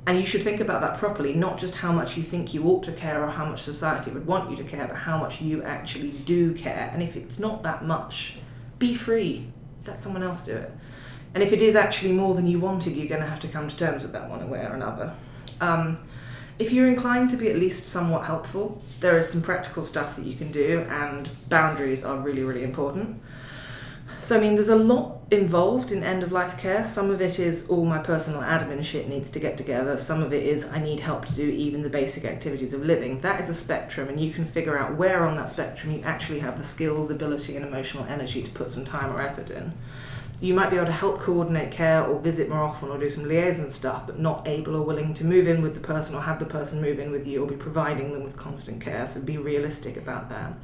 And 0.07 0.19
you 0.19 0.27
should 0.27 0.43
think 0.43 0.61
about 0.61 0.83
that 0.83 0.99
properly, 0.99 1.33
not 1.33 1.57
just 1.57 1.77
how 1.77 1.91
much 1.91 2.17
you 2.17 2.23
think 2.23 2.53
you 2.53 2.65
ought 2.65 2.83
to 2.85 2.93
care 2.93 3.25
or 3.25 3.31
how 3.31 3.47
much 3.47 3.63
society 3.63 4.11
would 4.11 4.27
want 4.27 4.51
you 4.51 4.57
to 4.57 4.65
care, 4.65 4.87
but 4.87 4.97
how 4.97 5.17
much 5.19 5.41
you 5.41 5.63
actually 5.63 6.11
do 6.11 6.53
care. 6.55 6.91
And 6.93 7.03
if 7.03 7.17
it's 7.17 7.39
not 7.39 7.63
that 7.63 7.85
much, 7.85 8.37
be 8.79 8.95
free. 8.95 9.47
Let 9.87 9.99
someone 9.99 10.23
else 10.23 10.45
do 10.45 10.57
it. 10.57 10.71
And 11.33 11.43
if 11.43 11.53
it 11.53 11.63
is 11.63 11.75
actually 11.75 12.13
more 12.13 12.35
than 12.35 12.47
you 12.47 12.61
wanted, 12.61 12.97
you're 12.97 13.09
going 13.09 13.23
to 13.23 13.27
have 13.27 13.41
to 13.41 13.49
come 13.49 13.67
to 13.67 13.77
terms 13.77 14.03
with 14.03 14.13
that 14.13 14.29
one 14.29 14.49
way 14.51 14.61
or 14.61 14.75
another. 14.75 15.15
Um, 15.61 15.99
if 16.59 16.71
you're 16.71 16.87
inclined 16.87 17.31
to 17.31 17.37
be 17.37 17.51
at 17.51 17.57
least 17.57 17.85
somewhat 17.85 18.25
helpful, 18.25 18.81
there 19.01 19.19
is 19.19 19.29
some 19.29 19.43
practical 19.43 19.83
stuff 19.83 20.15
that 20.17 20.25
you 20.25 20.37
can 20.37 20.53
do, 20.53 20.87
and 20.89 21.29
boundaries 21.49 22.05
are 22.05 22.19
really, 22.19 22.45
really 22.45 22.63
important. 22.63 23.21
So, 24.25 24.39
I 24.39 24.41
mean, 24.41 24.55
there's 24.55 24.71
a 24.71 24.77
lot 24.77 25.21
involved 25.31 25.93
in 25.93 26.03
end 26.03 26.23
of 26.23 26.33
life 26.33 26.57
care. 26.57 26.83
Some 26.87 27.11
of 27.11 27.21
it 27.21 27.39
is 27.39 27.69
all 27.69 27.85
my 27.85 27.99
personal 27.99 28.41
admin 28.41 28.83
shit 28.83 29.07
needs 29.07 29.29
to 29.33 29.39
get 29.39 29.59
together. 29.59 29.99
Some 29.99 30.23
of 30.23 30.33
it 30.33 30.45
is 30.45 30.65
I 30.65 30.79
need 30.79 31.01
help 31.01 31.27
to 31.27 31.35
do 31.35 31.43
even 31.43 31.83
the 31.83 31.91
basic 31.91 32.25
activities 32.25 32.73
of 32.73 32.83
living. 32.83 33.21
That 33.21 33.39
is 33.39 33.51
a 33.51 33.55
spectrum, 33.55 34.09
and 34.09 34.19
you 34.19 34.33
can 34.33 34.47
figure 34.47 34.79
out 34.79 34.97
where 34.97 35.27
on 35.27 35.37
that 35.37 35.51
spectrum 35.51 35.93
you 35.93 36.01
actually 36.05 36.39
have 36.39 36.57
the 36.57 36.65
skills, 36.65 37.11
ability, 37.11 37.55
and 37.55 37.67
emotional 37.67 38.05
energy 38.05 38.43
to 38.43 38.51
put 38.53 38.71
some 38.71 38.87
time 38.87 39.15
or 39.15 39.21
effort 39.21 39.51
in. 39.51 39.75
You 40.41 40.55
might 40.55 40.71
be 40.71 40.77
able 40.77 40.87
to 40.87 40.93
help 40.93 41.21
coordinate 41.21 41.71
care 41.71 42.03
or 42.03 42.19
visit 42.19 42.49
more 42.49 42.63
often 42.63 42.89
or 42.89 42.97
do 42.97 43.11
some 43.11 43.25
liaison 43.25 43.69
stuff, 43.69 44.07
but 44.07 44.19
not 44.19 44.49
able 44.49 44.75
or 44.75 44.87
willing 44.87 45.13
to 45.13 45.25
move 45.27 45.47
in 45.47 45.61
with 45.61 45.75
the 45.75 45.81
person 45.81 46.15
or 46.17 46.23
have 46.23 46.39
the 46.39 46.47
person 46.47 46.81
move 46.81 46.99
in 46.99 47.13
with 47.13 47.27
you 47.27 47.45
or 47.45 47.47
be 47.47 47.57
providing 47.57 48.15
them 48.15 48.25
with 48.25 48.39
constant 48.39 48.81
care. 48.81 49.07
So 49.07 49.21
be 49.21 49.37
realistic 49.37 49.99
about 49.99 50.31
that. 50.31 50.55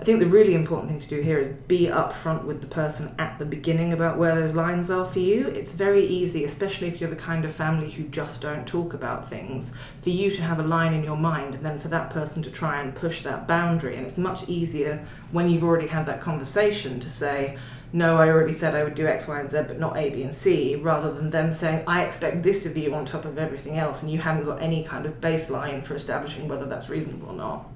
I 0.00 0.04
think 0.04 0.20
the 0.20 0.26
really 0.26 0.54
important 0.54 0.90
thing 0.90 1.00
to 1.00 1.08
do 1.08 1.20
here 1.20 1.38
is 1.38 1.48
be 1.48 1.86
upfront 1.86 2.44
with 2.44 2.60
the 2.60 2.68
person 2.68 3.12
at 3.18 3.36
the 3.40 3.44
beginning 3.44 3.92
about 3.92 4.16
where 4.16 4.36
those 4.36 4.54
lines 4.54 4.92
are 4.92 5.04
for 5.04 5.18
you. 5.18 5.48
It's 5.48 5.72
very 5.72 6.06
easy, 6.06 6.44
especially 6.44 6.86
if 6.86 7.00
you're 7.00 7.10
the 7.10 7.16
kind 7.16 7.44
of 7.44 7.52
family 7.52 7.90
who 7.90 8.04
just 8.04 8.40
don't 8.40 8.64
talk 8.64 8.94
about 8.94 9.28
things, 9.28 9.74
for 10.00 10.10
you 10.10 10.30
to 10.30 10.40
have 10.40 10.60
a 10.60 10.62
line 10.62 10.94
in 10.94 11.02
your 11.02 11.16
mind 11.16 11.56
and 11.56 11.66
then 11.66 11.80
for 11.80 11.88
that 11.88 12.10
person 12.10 12.44
to 12.44 12.50
try 12.50 12.80
and 12.80 12.94
push 12.94 13.22
that 13.22 13.48
boundary. 13.48 13.96
And 13.96 14.06
it's 14.06 14.16
much 14.16 14.48
easier 14.48 15.04
when 15.32 15.50
you've 15.50 15.64
already 15.64 15.88
had 15.88 16.06
that 16.06 16.20
conversation 16.20 17.00
to 17.00 17.10
say, 17.10 17.58
no, 17.92 18.18
I 18.18 18.28
already 18.28 18.52
said 18.52 18.76
I 18.76 18.84
would 18.84 18.94
do 18.94 19.06
X, 19.06 19.26
Y, 19.26 19.40
and 19.40 19.50
Z, 19.50 19.62
but 19.66 19.80
not 19.80 19.96
A, 19.96 20.10
B, 20.10 20.22
and 20.22 20.34
C, 20.34 20.76
rather 20.76 21.12
than 21.12 21.30
them 21.30 21.50
saying, 21.50 21.82
I 21.88 22.04
expect 22.04 22.44
this 22.44 22.66
of 22.66 22.76
you 22.76 22.94
on 22.94 23.04
top 23.04 23.24
of 23.24 23.36
everything 23.36 23.78
else, 23.78 24.02
and 24.02 24.12
you 24.12 24.18
haven't 24.20 24.44
got 24.44 24.62
any 24.62 24.84
kind 24.84 25.06
of 25.06 25.20
baseline 25.20 25.82
for 25.82 25.94
establishing 25.94 26.46
whether 26.46 26.66
that's 26.66 26.88
reasonable 26.88 27.30
or 27.30 27.34
not. 27.34 27.66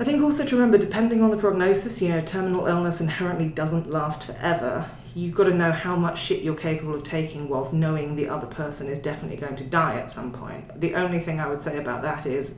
I 0.00 0.04
think 0.04 0.22
also 0.22 0.46
to 0.46 0.56
remember, 0.56 0.78
depending 0.78 1.22
on 1.22 1.30
the 1.30 1.36
prognosis, 1.36 2.00
you 2.00 2.08
know, 2.08 2.22
terminal 2.22 2.66
illness 2.66 3.02
inherently 3.02 3.48
doesn't 3.48 3.90
last 3.90 4.24
forever. 4.24 4.90
You've 5.14 5.34
got 5.34 5.44
to 5.44 5.52
know 5.52 5.72
how 5.72 5.94
much 5.94 6.18
shit 6.18 6.42
you're 6.42 6.54
capable 6.54 6.94
of 6.94 7.04
taking 7.04 7.50
whilst 7.50 7.74
knowing 7.74 8.16
the 8.16 8.26
other 8.26 8.46
person 8.46 8.86
is 8.86 8.98
definitely 8.98 9.36
going 9.36 9.56
to 9.56 9.64
die 9.64 9.96
at 9.96 10.10
some 10.10 10.32
point. 10.32 10.80
The 10.80 10.94
only 10.94 11.18
thing 11.18 11.38
I 11.38 11.48
would 11.48 11.60
say 11.60 11.76
about 11.76 12.00
that 12.00 12.24
is 12.24 12.56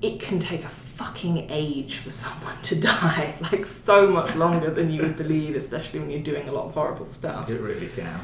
it 0.00 0.20
can 0.20 0.38
take 0.38 0.64
a 0.64 0.68
fucking 0.68 1.48
age 1.50 1.96
for 1.96 2.08
someone 2.08 2.56
to 2.62 2.74
die. 2.80 3.34
Like, 3.52 3.66
so 3.66 4.08
much 4.08 4.34
longer 4.36 4.70
than 4.70 4.90
you 4.90 5.02
would 5.02 5.18
believe, 5.18 5.54
especially 5.54 6.00
when 6.00 6.08
you're 6.08 6.22
doing 6.22 6.48
a 6.48 6.52
lot 6.52 6.64
of 6.64 6.72
horrible 6.72 7.04
stuff. 7.04 7.50
It 7.50 7.60
really 7.60 7.88
can. 7.88 8.18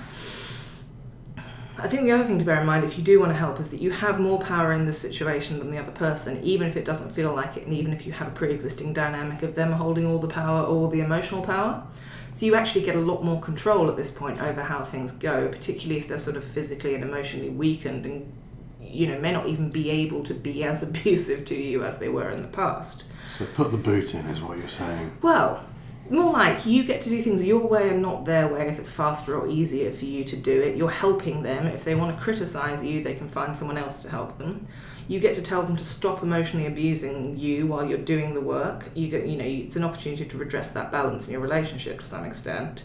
I 1.77 1.89
think 1.89 2.05
the 2.05 2.13
other 2.13 2.25
thing 2.25 2.39
to 2.39 2.45
bear 2.45 2.61
in 2.61 2.67
mind 2.67 2.85
if 2.85 2.97
you 2.97 3.03
do 3.03 3.19
want 3.19 3.33
to 3.33 3.37
help 3.37 3.59
is 3.59 3.69
that 3.71 3.81
you 3.81 3.91
have 3.91 4.21
more 4.21 4.41
power 4.41 4.73
in 4.73 4.87
this 4.87 4.99
situation 4.99 5.59
than 5.59 5.73
the 5.73 5.79
other 5.79 5.91
person, 5.91 6.41
even 6.45 6.69
if 6.69 6.77
it 6.77 6.85
doesn't 6.85 7.11
feel 7.11 7.35
like 7.35 7.57
it, 7.57 7.65
and 7.65 7.75
even 7.75 7.93
if 7.93 8.07
you 8.07 8.13
have 8.13 8.29
a 8.29 8.31
pre 8.31 8.53
existing 8.53 8.93
dynamic 8.93 9.43
of 9.43 9.57
them 9.57 9.73
holding 9.73 10.07
all 10.07 10.19
the 10.19 10.29
power 10.29 10.65
or 10.65 10.89
the 10.89 11.01
emotional 11.01 11.43
power. 11.43 11.85
So 12.33 12.47
you 12.47 12.55
actually 12.55 12.85
get 12.85 12.97
a 12.97 13.01
lot 13.01 13.25
more 13.25 13.41
control 13.41 13.89
at 13.89 13.97
this 13.97 14.13
point 14.13 14.41
over 14.41 14.63
how 14.63 14.85
things 14.85 15.13
go, 15.13 15.49
particularly 15.49 16.01
if 16.01 16.09
they're 16.09 16.19
sort 16.19 16.37
of 16.37 16.45
physically 16.45 16.95
and 16.95 17.03
emotionally 17.03 17.51
weakened 17.51 18.07
and 18.07 18.33
you 18.81 19.07
know 19.07 19.19
may 19.19 19.33
not 19.33 19.47
even 19.47 19.71
be 19.71 19.91
able 19.91 20.23
to 20.25 20.35
be 20.35 20.63
as 20.71 20.83
abusive 20.83 21.45
to 21.47 21.55
you 21.57 21.83
as 21.83 21.99
they 21.99 22.09
were 22.09 22.31
in 22.31 22.43
the 22.43 22.49
past. 22.49 23.05
So 23.27 23.47
put 23.47 23.73
the 23.73 23.79
boot 23.79 24.15
in, 24.15 24.27
is 24.27 24.41
what 24.41 24.59
you're 24.59 24.69
saying. 24.69 25.17
Well, 25.23 25.65
more 26.11 26.33
like 26.33 26.67
you 26.67 26.85
get 26.85 27.01
to 27.03 27.09
do 27.09 27.23
things 27.23 27.43
your 27.43 27.67
way 27.67 27.89
and 27.89 28.03
not 28.03 28.25
their 28.25 28.47
way 28.47 28.69
if 28.69 28.79
it's 28.79 28.91
faster 28.91 29.37
or 29.39 29.49
easier 29.49 29.91
for 29.91 30.05
you 30.05 30.25
to 30.25 30.37
do 30.37 30.61
it. 30.61 30.77
You're 30.77 30.91
helping 30.91 31.43
them. 31.43 31.67
If 31.67 31.85
they 31.85 31.95
want 31.95 32.17
to 32.17 32.23
criticize 32.23 32.85
you, 32.85 33.03
they 33.03 33.15
can 33.15 33.29
find 33.29 33.57
someone 33.57 33.79
else 33.79 34.03
to 34.03 34.11
help 34.11 34.37
them. 34.39 34.67
You 35.09 35.21
get 35.21 35.35
to 35.37 35.43
tell 35.43 35.63
them 35.63 35.77
to 35.77 35.85
stop 35.85 36.23
emotionally 36.23 36.67
abusing 36.67 37.39
you 37.39 37.67
while 37.67 37.87
you're 37.87 37.99
doing 37.99 38.35
the 38.35 38.41
work. 38.41 38.87
You 38.95 39.09
get, 39.09 39.27
you 39.27 39.37
know, 39.37 39.45
it's 39.45 39.77
an 39.77 39.85
opportunity 39.85 40.25
to 40.27 40.37
redress 40.37 40.71
that 40.71 40.93
balance 40.93 41.27
in 41.27 41.33
your 41.33 41.43
relationship 41.43 42.01
to 42.01 42.05
some 42.05 42.25
extent. 42.25 42.85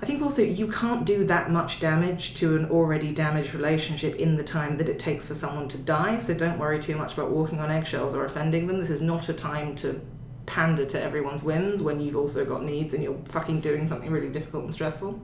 I 0.00 0.04
think 0.04 0.22
also 0.22 0.42
you 0.42 0.68
can't 0.68 1.04
do 1.04 1.24
that 1.24 1.50
much 1.50 1.80
damage 1.80 2.34
to 2.34 2.56
an 2.56 2.66
already 2.66 3.12
damaged 3.12 3.54
relationship 3.54 4.16
in 4.16 4.36
the 4.36 4.44
time 4.44 4.76
that 4.76 4.88
it 4.88 4.98
takes 4.98 5.26
for 5.26 5.34
someone 5.34 5.68
to 5.68 5.78
die. 5.78 6.18
So 6.18 6.34
don't 6.34 6.58
worry 6.58 6.78
too 6.78 6.96
much 6.96 7.14
about 7.14 7.30
walking 7.30 7.60
on 7.60 7.70
eggshells 7.70 8.14
or 8.14 8.24
offending 8.24 8.66
them. 8.66 8.78
This 8.78 8.90
is 8.90 9.02
not 9.02 9.28
a 9.28 9.32
time 9.32 9.74
to 9.76 10.00
pander 10.46 10.84
to 10.86 11.00
everyone's 11.00 11.42
whims 11.42 11.82
when 11.82 12.00
you've 12.00 12.16
also 12.16 12.44
got 12.44 12.64
needs 12.64 12.94
and 12.94 13.02
you're 13.02 13.18
fucking 13.26 13.60
doing 13.60 13.86
something 13.86 14.10
really 14.10 14.30
difficult 14.30 14.64
and 14.64 14.72
stressful. 14.72 15.20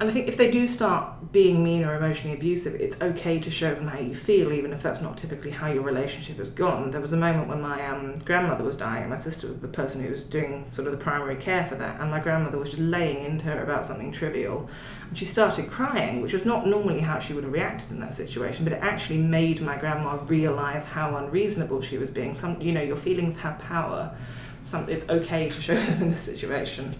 And 0.00 0.08
I 0.08 0.12
think 0.12 0.26
if 0.26 0.36
they 0.36 0.50
do 0.50 0.66
start 0.66 1.32
being 1.32 1.62
mean 1.62 1.84
or 1.84 1.94
emotionally 1.94 2.36
abusive, 2.36 2.74
it's 2.74 3.00
okay 3.00 3.38
to 3.38 3.50
show 3.50 3.74
them 3.74 3.86
how 3.86 3.98
you 3.98 4.14
feel, 4.14 4.52
even 4.52 4.72
if 4.72 4.82
that's 4.82 5.00
not 5.00 5.16
typically 5.16 5.52
how 5.52 5.68
your 5.68 5.82
relationship 5.82 6.38
has 6.38 6.50
gone. 6.50 6.90
There 6.90 7.00
was 7.00 7.12
a 7.12 7.16
moment 7.16 7.48
when 7.48 7.60
my 7.60 7.84
um, 7.86 8.18
grandmother 8.18 8.64
was 8.64 8.74
dying, 8.74 9.02
and 9.02 9.10
my 9.10 9.16
sister 9.16 9.46
was 9.46 9.56
the 9.56 9.68
person 9.68 10.02
who 10.02 10.10
was 10.10 10.24
doing 10.24 10.68
sort 10.68 10.86
of 10.86 10.92
the 10.92 10.98
primary 10.98 11.36
care 11.36 11.64
for 11.64 11.76
that, 11.76 12.00
and 12.00 12.10
my 12.10 12.18
grandmother 12.18 12.58
was 12.58 12.70
just 12.70 12.82
laying 12.82 13.24
into 13.24 13.46
her 13.46 13.62
about 13.62 13.86
something 13.86 14.10
trivial. 14.10 14.68
And 15.08 15.16
she 15.16 15.24
started 15.24 15.70
crying, 15.70 16.20
which 16.22 16.32
was 16.32 16.44
not 16.44 16.66
normally 16.66 17.00
how 17.00 17.20
she 17.20 17.32
would 17.32 17.44
have 17.44 17.52
reacted 17.52 17.92
in 17.92 18.00
that 18.00 18.14
situation, 18.14 18.64
but 18.64 18.72
it 18.72 18.80
actually 18.82 19.18
made 19.18 19.60
my 19.60 19.76
grandma 19.76 20.18
realize 20.26 20.86
how 20.86 21.16
unreasonable 21.16 21.82
she 21.82 21.98
was 21.98 22.10
being. 22.10 22.34
Some, 22.34 22.60
you 22.60 22.72
know, 22.72 22.82
your 22.82 22.96
feelings 22.96 23.38
have 23.38 23.58
power. 23.60 24.16
Some, 24.64 24.88
it's 24.88 25.08
okay 25.08 25.50
to 25.50 25.60
show 25.60 25.74
them 25.86 26.02
in 26.02 26.10
this 26.10 26.22
situation. 26.22 26.94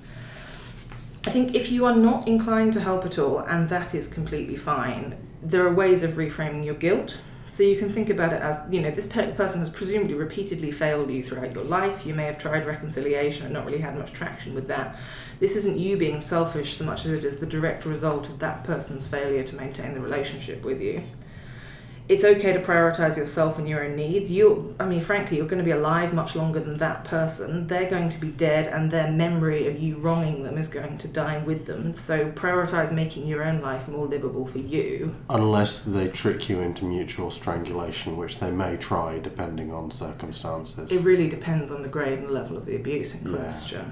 I 1.26 1.31
think 1.31 1.54
if 1.54 1.71
you 1.71 1.87
are 1.87 1.97
not 1.97 2.28
inclined 2.28 2.75
to 2.75 2.81
help 2.81 3.07
at 3.07 3.19
all, 3.19 3.38
and 3.38 3.69
that 3.71 3.95
is 3.95 4.09
completely 4.09 4.57
fine, 4.57 5.16
there 5.43 5.66
are 5.66 5.73
ways 5.73 6.02
of 6.02 6.12
reframing 6.12 6.64
your 6.64 6.75
guilt. 6.75 7.19
So 7.50 7.62
you 7.62 7.76
can 7.76 7.93
think 7.93 8.11
about 8.11 8.33
it 8.33 8.43
as, 8.43 8.61
you 8.71 8.81
know, 8.81 8.90
this 8.90 9.07
pe- 9.07 9.33
person 9.33 9.61
has 9.61 9.71
presumably 9.71 10.14
repeatedly 10.14 10.71
failed 10.71 11.11
you 11.11 11.23
throughout 11.23 11.54
your 11.54 11.64
life. 11.64 12.04
You 12.04 12.12
may 12.12 12.25
have 12.25 12.37
tried 12.37 12.66
reconciliation 12.66 13.45
and 13.45 13.54
not 13.54 13.64
really 13.64 13.78
had 13.78 13.97
much 13.97 14.12
traction 14.12 14.54
with 14.54 14.69
that. 14.69 14.97
This 15.40 15.57
isn't 15.57 15.78
you 15.78 15.97
being 15.97 16.21
selfish 16.21 16.76
so 16.76 16.85
much 16.85 17.07
as 17.07 17.12
it 17.12 17.25
is 17.25 17.37
the 17.37 17.47
direct 17.47 17.87
result 17.87 18.28
of 18.28 18.40
that 18.40 18.64
person's 18.64 19.07
failure 19.07 19.45
to 19.45 19.57
maintain 19.57 19.95
the 19.95 20.00
relationship 20.00 20.64
with 20.64 20.83
you 20.83 21.02
it's 22.06 22.23
okay 22.23 22.52
to 22.52 22.61
prioritize 22.61 23.16
yourself 23.16 23.58
and 23.58 23.68
your 23.68 23.82
own 23.82 23.96
needs. 23.96 24.30
You, 24.30 24.75
I 24.78 24.87
mean, 24.87 25.00
frankly, 25.00 25.38
you're 25.38 25.46
going 25.46 25.58
to 25.58 25.64
be 25.64 25.70
alive 25.70 26.12
much 26.12 26.37
longer 26.37 26.61
than 26.61 26.76
that 26.78 27.04
person. 27.04 27.66
They're 27.66 27.88
going 27.88 28.11
to 28.11 28.20
be 28.20 28.28
dead, 28.28 28.66
and 28.66 28.90
their 28.90 29.11
memory 29.11 29.66
of 29.68 29.78
you 29.78 29.96
wronging 29.96 30.42
them 30.42 30.58
is 30.58 30.68
going 30.68 30.99
to 30.99 31.08
die 31.08 31.38
with 31.38 31.64
them. 31.64 31.94
So 31.94 32.30
prioritize 32.32 32.92
making 32.92 33.26
your 33.26 33.42
own 33.42 33.62
life 33.62 33.88
more 33.88 34.06
livable 34.06 34.46
for 34.46 34.58
you. 34.58 35.14
Unless 35.30 35.82
they 35.82 36.08
trick 36.08 36.49
you 36.49 36.61
into 36.61 36.84
mutual 36.84 37.30
strangulation, 37.30 38.16
which 38.16 38.38
they 38.38 38.50
may 38.50 38.76
try 38.76 39.18
depending 39.18 39.73
on 39.73 39.90
circumstances. 39.90 40.92
It 40.92 41.04
really 41.04 41.28
depends 41.28 41.70
on 41.70 41.82
the 41.82 41.88
grade 41.88 42.18
and 42.18 42.30
level 42.30 42.56
of 42.56 42.66
the 42.66 42.76
abuse 42.76 43.14
in 43.14 43.32
Yeah. 43.73 43.84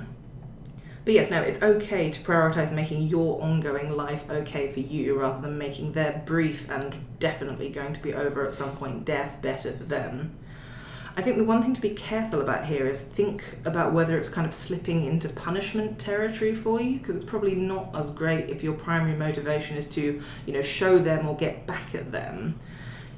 But 1.04 1.14
yes, 1.14 1.30
no, 1.30 1.42
it's 1.42 1.60
okay 1.60 2.10
to 2.10 2.20
prioritize 2.20 2.72
making 2.72 3.08
your 3.08 3.42
ongoing 3.42 3.90
life 3.90 4.30
okay 4.30 4.70
for 4.70 4.80
you 4.80 5.18
rather 5.18 5.40
than 5.40 5.58
making 5.58 5.92
their 5.92 6.22
brief 6.24 6.70
and 6.70 6.96
definitely 7.18 7.70
going 7.70 7.92
to 7.92 8.00
be 8.00 8.14
over 8.14 8.46
at 8.46 8.54
some 8.54 8.76
point 8.76 9.04
death 9.04 9.42
better 9.42 9.72
for 9.72 9.82
them. 9.84 10.32
I 11.16 11.20
think 11.20 11.36
the 11.38 11.44
one 11.44 11.62
thing 11.62 11.74
to 11.74 11.80
be 11.80 11.90
careful 11.90 12.40
about 12.40 12.64
here 12.64 12.86
is 12.86 13.00
think 13.00 13.58
about 13.64 13.92
whether 13.92 14.16
it's 14.16 14.28
kind 14.28 14.46
of 14.46 14.54
slipping 14.54 15.04
into 15.04 15.28
punishment 15.28 15.98
territory 15.98 16.54
for 16.54 16.80
you 16.80 16.98
because 16.98 17.16
it's 17.16 17.24
probably 17.24 17.54
not 17.54 17.90
as 17.94 18.10
great 18.10 18.48
if 18.48 18.62
your 18.62 18.72
primary 18.72 19.16
motivation 19.16 19.76
is 19.76 19.86
to, 19.88 20.22
you 20.46 20.52
know, 20.52 20.62
show 20.62 20.98
them 20.98 21.28
or 21.28 21.36
get 21.36 21.66
back 21.66 21.94
at 21.94 22.12
them 22.12 22.58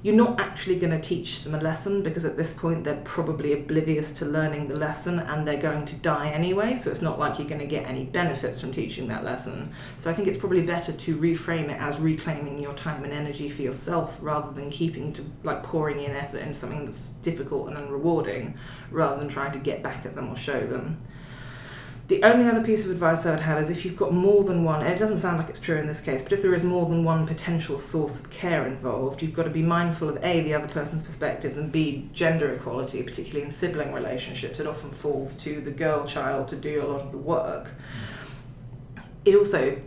you're 0.04 0.14
not 0.14 0.38
actually 0.38 0.76
going 0.76 0.90
to 0.90 1.00
teach 1.00 1.44
them 1.44 1.54
a 1.54 1.60
lesson 1.62 2.02
because 2.02 2.26
at 2.26 2.36
this 2.36 2.52
point 2.52 2.84
they're 2.84 3.00
probably 3.04 3.54
oblivious 3.54 4.12
to 4.12 4.26
learning 4.26 4.68
the 4.68 4.78
lesson 4.78 5.18
and 5.18 5.48
they're 5.48 5.60
going 5.60 5.82
to 5.86 5.96
die 5.96 6.28
anyway. 6.28 6.76
So 6.76 6.90
it's 6.90 7.00
not 7.00 7.18
like 7.18 7.38
you're 7.38 7.48
going 7.48 7.62
to 7.62 7.66
get 7.66 7.88
any 7.88 8.04
benefits 8.04 8.60
from 8.60 8.70
teaching 8.70 9.08
that 9.08 9.24
lesson. 9.24 9.72
So 9.98 10.10
I 10.10 10.12
think 10.12 10.28
it's 10.28 10.36
probably 10.36 10.60
better 10.60 10.92
to 10.92 11.16
reframe 11.16 11.70
it 11.70 11.80
as 11.80 11.98
reclaiming 11.98 12.58
your 12.58 12.74
time 12.74 13.02
and 13.04 13.14
energy 13.14 13.48
for 13.48 13.62
yourself 13.62 14.18
rather 14.20 14.52
than 14.52 14.68
keeping 14.68 15.10
to 15.14 15.24
like 15.42 15.62
pouring 15.62 15.98
in 15.98 16.10
effort 16.10 16.40
into 16.40 16.52
something 16.52 16.84
that's 16.84 17.08
difficult 17.22 17.68
and 17.68 17.78
unrewarding 17.78 18.58
rather 18.90 19.18
than 19.18 19.30
trying 19.30 19.52
to 19.52 19.58
get 19.58 19.82
back 19.82 20.04
at 20.04 20.14
them 20.14 20.28
or 20.28 20.36
show 20.36 20.66
them. 20.66 21.00
The 22.06 22.22
only 22.22 22.46
other 22.50 22.62
piece 22.62 22.84
of 22.84 22.90
advice 22.90 23.24
I 23.24 23.30
would 23.30 23.40
have 23.40 23.62
is 23.62 23.70
if 23.70 23.82
you've 23.82 23.96
got 23.96 24.12
more 24.12 24.44
than 24.44 24.62
one, 24.62 24.82
and 24.82 24.92
it 24.92 24.98
doesn't 24.98 25.20
sound 25.20 25.38
like 25.38 25.48
it's 25.48 25.60
true 25.60 25.78
in 25.78 25.86
this 25.86 26.02
case, 26.02 26.22
but 26.22 26.32
if 26.32 26.42
there 26.42 26.52
is 26.52 26.62
more 26.62 26.84
than 26.84 27.02
one 27.02 27.26
potential 27.26 27.78
source 27.78 28.20
of 28.20 28.28
care 28.28 28.66
involved, 28.66 29.22
you've 29.22 29.32
got 29.32 29.44
to 29.44 29.50
be 29.50 29.62
mindful 29.62 30.10
of 30.10 30.22
A, 30.22 30.42
the 30.42 30.52
other 30.52 30.68
person's 30.68 31.02
perspectives, 31.02 31.56
and 31.56 31.72
B, 31.72 32.10
gender 32.12 32.52
equality, 32.52 33.02
particularly 33.02 33.46
in 33.46 33.50
sibling 33.50 33.90
relationships. 33.94 34.60
It 34.60 34.66
often 34.66 34.90
falls 34.90 35.34
to 35.38 35.62
the 35.62 35.70
girl 35.70 36.04
child 36.04 36.48
to 36.48 36.56
do 36.56 36.84
a 36.84 36.86
lot 36.86 37.00
of 37.00 37.10
the 37.10 37.16
work. 37.16 37.70
It 39.24 39.34
also 39.34 39.78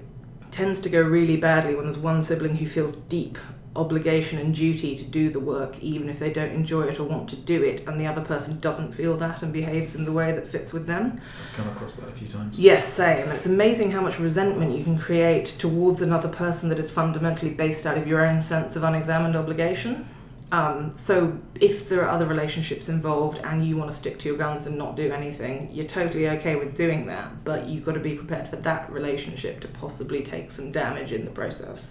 tends 0.50 0.80
to 0.80 0.90
go 0.90 1.00
really 1.00 1.38
badly 1.38 1.76
when 1.76 1.86
there's 1.86 2.00
one 2.00 2.24
sibling 2.24 2.56
who 2.56 2.66
feels 2.66 2.96
deep 2.96 3.38
obligation 3.78 4.40
and 4.40 4.54
duty 4.54 4.96
to 4.96 5.04
do 5.04 5.30
the 5.30 5.40
work 5.40 5.78
even 5.80 6.10
if 6.10 6.20
they 6.20 6.32
don't 6.32 6.52
enjoy 6.52 6.84
it 6.84 7.00
or 7.00 7.04
want 7.04 7.30
to 7.30 7.36
do 7.36 7.64
it 7.64 7.88
and 7.88 8.00
the 8.00 8.06
other 8.06 8.22
person 8.22 8.60
doesn't 8.60 8.92
feel 8.92 9.16
that 9.16 9.44
and 9.44 9.54
behaves 9.54 9.96
in 9.96 10.04
the 10.06 10.12
way 10.12 10.32
that 10.32 10.48
fits 10.48 10.74
with 10.74 10.88
them 10.88 11.22
I've 11.50 11.56
come 11.56 11.68
across 11.70 11.96
that 11.96 12.10
a 12.10 12.12
few 12.12 12.28
times. 12.28 12.58
Yes, 12.58 12.92
same. 12.92 13.28
It's 13.30 13.46
amazing 13.46 13.92
how 13.92 14.02
much 14.02 14.20
resentment 14.20 14.78
you 14.78 14.84
can 14.84 14.98
create 14.98 15.46
towards 15.46 16.02
another 16.02 16.30
person 16.30 16.70
that 16.70 16.80
is 16.80 16.92
fundamentally 16.92 17.52
based 17.52 17.86
out 17.86 17.98
of 17.98 18.08
your 18.08 18.26
own 18.26 18.42
sense 18.42 18.76
of 18.76 18.84
unexamined 18.84 19.36
obligation. 19.36 20.08
Um, 20.50 20.94
so, 20.96 21.38
if 21.60 21.90
there 21.90 22.04
are 22.04 22.10
other 22.10 22.26
relationships 22.26 22.88
involved 22.88 23.40
and 23.44 23.66
you 23.66 23.76
want 23.76 23.92
to 23.92 23.98
stick 23.98 24.18
to 24.20 24.30
your 24.30 24.38
guns 24.38 24.66
and 24.66 24.78
not 24.78 24.96
do 24.96 25.12
anything, 25.12 25.70
you're 25.74 25.86
totally 25.86 26.30
okay 26.30 26.56
with 26.56 26.74
doing 26.76 27.06
that, 27.08 27.44
but 27.44 27.68
you've 27.68 27.84
got 27.84 27.96
to 27.96 28.00
be 28.00 28.16
prepared 28.16 28.48
for 28.48 28.56
that 28.56 28.90
relationship 28.90 29.60
to 29.62 29.68
possibly 29.68 30.24
take 30.24 30.50
some 30.50 30.72
damage 30.72 31.12
in 31.12 31.26
the 31.26 31.32
process. 31.32 31.90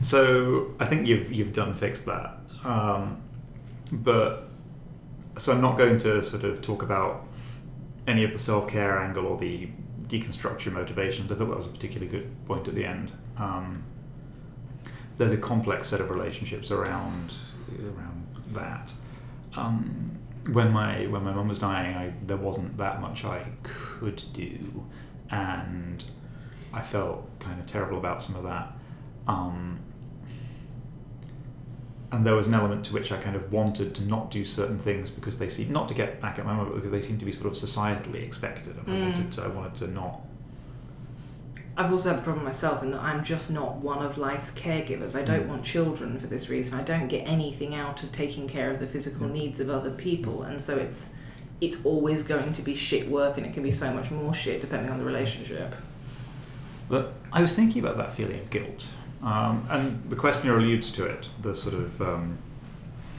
So 0.00 0.74
I 0.78 0.84
think 0.86 1.06
you've 1.06 1.32
you've 1.32 1.52
done 1.52 1.74
fixed 1.74 2.06
that, 2.06 2.38
um, 2.64 3.22
but 3.90 4.48
so 5.38 5.52
I'm 5.52 5.60
not 5.60 5.76
going 5.78 5.98
to 6.00 6.22
sort 6.22 6.44
of 6.44 6.60
talk 6.60 6.82
about 6.82 7.26
any 8.06 8.24
of 8.24 8.32
the 8.32 8.38
self 8.38 8.68
care 8.68 8.98
angle 8.98 9.26
or 9.26 9.38
the 9.38 9.68
deconstruct 10.02 10.64
your 10.64 10.74
motivations. 10.74 11.32
I 11.32 11.34
thought 11.34 11.48
that 11.48 11.56
was 11.56 11.66
a 11.66 11.70
particularly 11.70 12.10
good 12.10 12.30
point 12.46 12.68
at 12.68 12.74
the 12.74 12.84
end. 12.84 13.12
Um, 13.36 13.84
there's 15.16 15.32
a 15.32 15.36
complex 15.36 15.88
set 15.88 16.00
of 16.00 16.10
relationships 16.10 16.70
around 16.70 17.34
around 17.80 18.26
that. 18.52 18.92
Um, 19.54 20.18
when 20.52 20.70
my 20.72 21.06
when 21.06 21.24
my 21.24 21.32
mum 21.32 21.48
was 21.48 21.58
dying, 21.58 21.96
I, 21.96 22.12
there 22.26 22.36
wasn't 22.36 22.76
that 22.78 23.00
much 23.00 23.24
I 23.24 23.46
could 23.62 24.22
do, 24.32 24.84
and 25.30 26.04
I 26.72 26.82
felt 26.82 27.28
kind 27.40 27.58
of 27.58 27.66
terrible 27.66 27.98
about 27.98 28.22
some 28.22 28.36
of 28.36 28.44
that. 28.44 28.72
Um, 29.26 29.80
and 32.12 32.24
there 32.24 32.34
was 32.34 32.46
an 32.46 32.54
element 32.54 32.84
to 32.86 32.92
which 32.94 33.10
I 33.12 33.16
kind 33.16 33.34
of 33.36 33.52
wanted 33.52 33.94
to 33.96 34.04
not 34.06 34.30
do 34.30 34.44
certain 34.44 34.78
things 34.78 35.10
because 35.10 35.38
they 35.38 35.48
seem 35.48 35.72
not 35.72 35.88
to 35.88 35.94
get 35.94 36.20
back 36.20 36.38
at 36.38 36.44
my 36.46 36.54
mum, 36.54 36.66
but 36.68 36.76
because 36.76 36.90
they 36.92 37.02
seem 37.02 37.18
to 37.18 37.24
be 37.24 37.32
sort 37.32 37.46
of 37.46 37.52
societally 37.54 38.22
expected, 38.22 38.76
and 38.76 38.88
I 38.88 38.90
Mm. 38.92 39.02
wanted 39.02 39.32
to 39.32 39.42
I 39.44 39.48
wanted 39.48 39.74
to 39.76 39.88
not 39.88 40.20
I've 41.78 41.90
also 41.92 42.08
had 42.08 42.18
the 42.18 42.22
problem 42.22 42.42
myself 42.46 42.82
in 42.82 42.90
that 42.92 43.02
I'm 43.02 43.22
just 43.22 43.50
not 43.52 43.76
one 43.76 43.98
of 44.02 44.16
life's 44.16 44.50
caregivers. 44.52 45.14
I 45.14 45.22
don't 45.22 45.44
Mm. 45.44 45.48
want 45.48 45.62
children 45.64 46.18
for 46.18 46.26
this 46.26 46.48
reason. 46.48 46.78
I 46.78 46.82
don't 46.82 47.06
get 47.08 47.28
anything 47.28 47.74
out 47.74 48.02
of 48.02 48.12
taking 48.12 48.48
care 48.48 48.70
of 48.70 48.78
the 48.78 48.86
physical 48.86 49.26
Mm. 49.26 49.32
needs 49.32 49.60
of 49.60 49.68
other 49.68 49.90
people, 49.90 50.42
and 50.42 50.60
so 50.60 50.76
it's 50.76 51.10
it's 51.58 51.78
always 51.84 52.22
going 52.22 52.52
to 52.52 52.60
be 52.60 52.74
shit 52.74 53.10
work, 53.10 53.38
and 53.38 53.46
it 53.46 53.52
can 53.54 53.62
be 53.62 53.70
so 53.70 53.90
much 53.92 54.10
more 54.10 54.32
shit 54.34 54.60
depending 54.60 54.90
on 54.90 54.98
the 54.98 55.04
relationship. 55.06 55.74
But 56.88 57.14
I 57.32 57.40
was 57.42 57.54
thinking 57.54 57.82
about 57.82 57.96
that 57.96 58.12
feeling 58.14 58.40
of 58.40 58.50
guilt, 58.50 58.84
um, 59.22 59.66
and 59.70 60.08
the 60.10 60.16
questioner 60.16 60.56
alludes 60.56 60.90
to 60.92 61.04
it, 61.04 61.28
the 61.42 61.54
sort 61.54 61.74
of 61.74 62.00
um, 62.02 62.38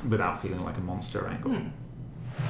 without 0.08 0.42
feeling 0.42 0.64
like 0.64 0.78
a 0.78 0.82
monster 0.82 1.28
angle. 1.28 1.52
Hmm. 1.52 1.68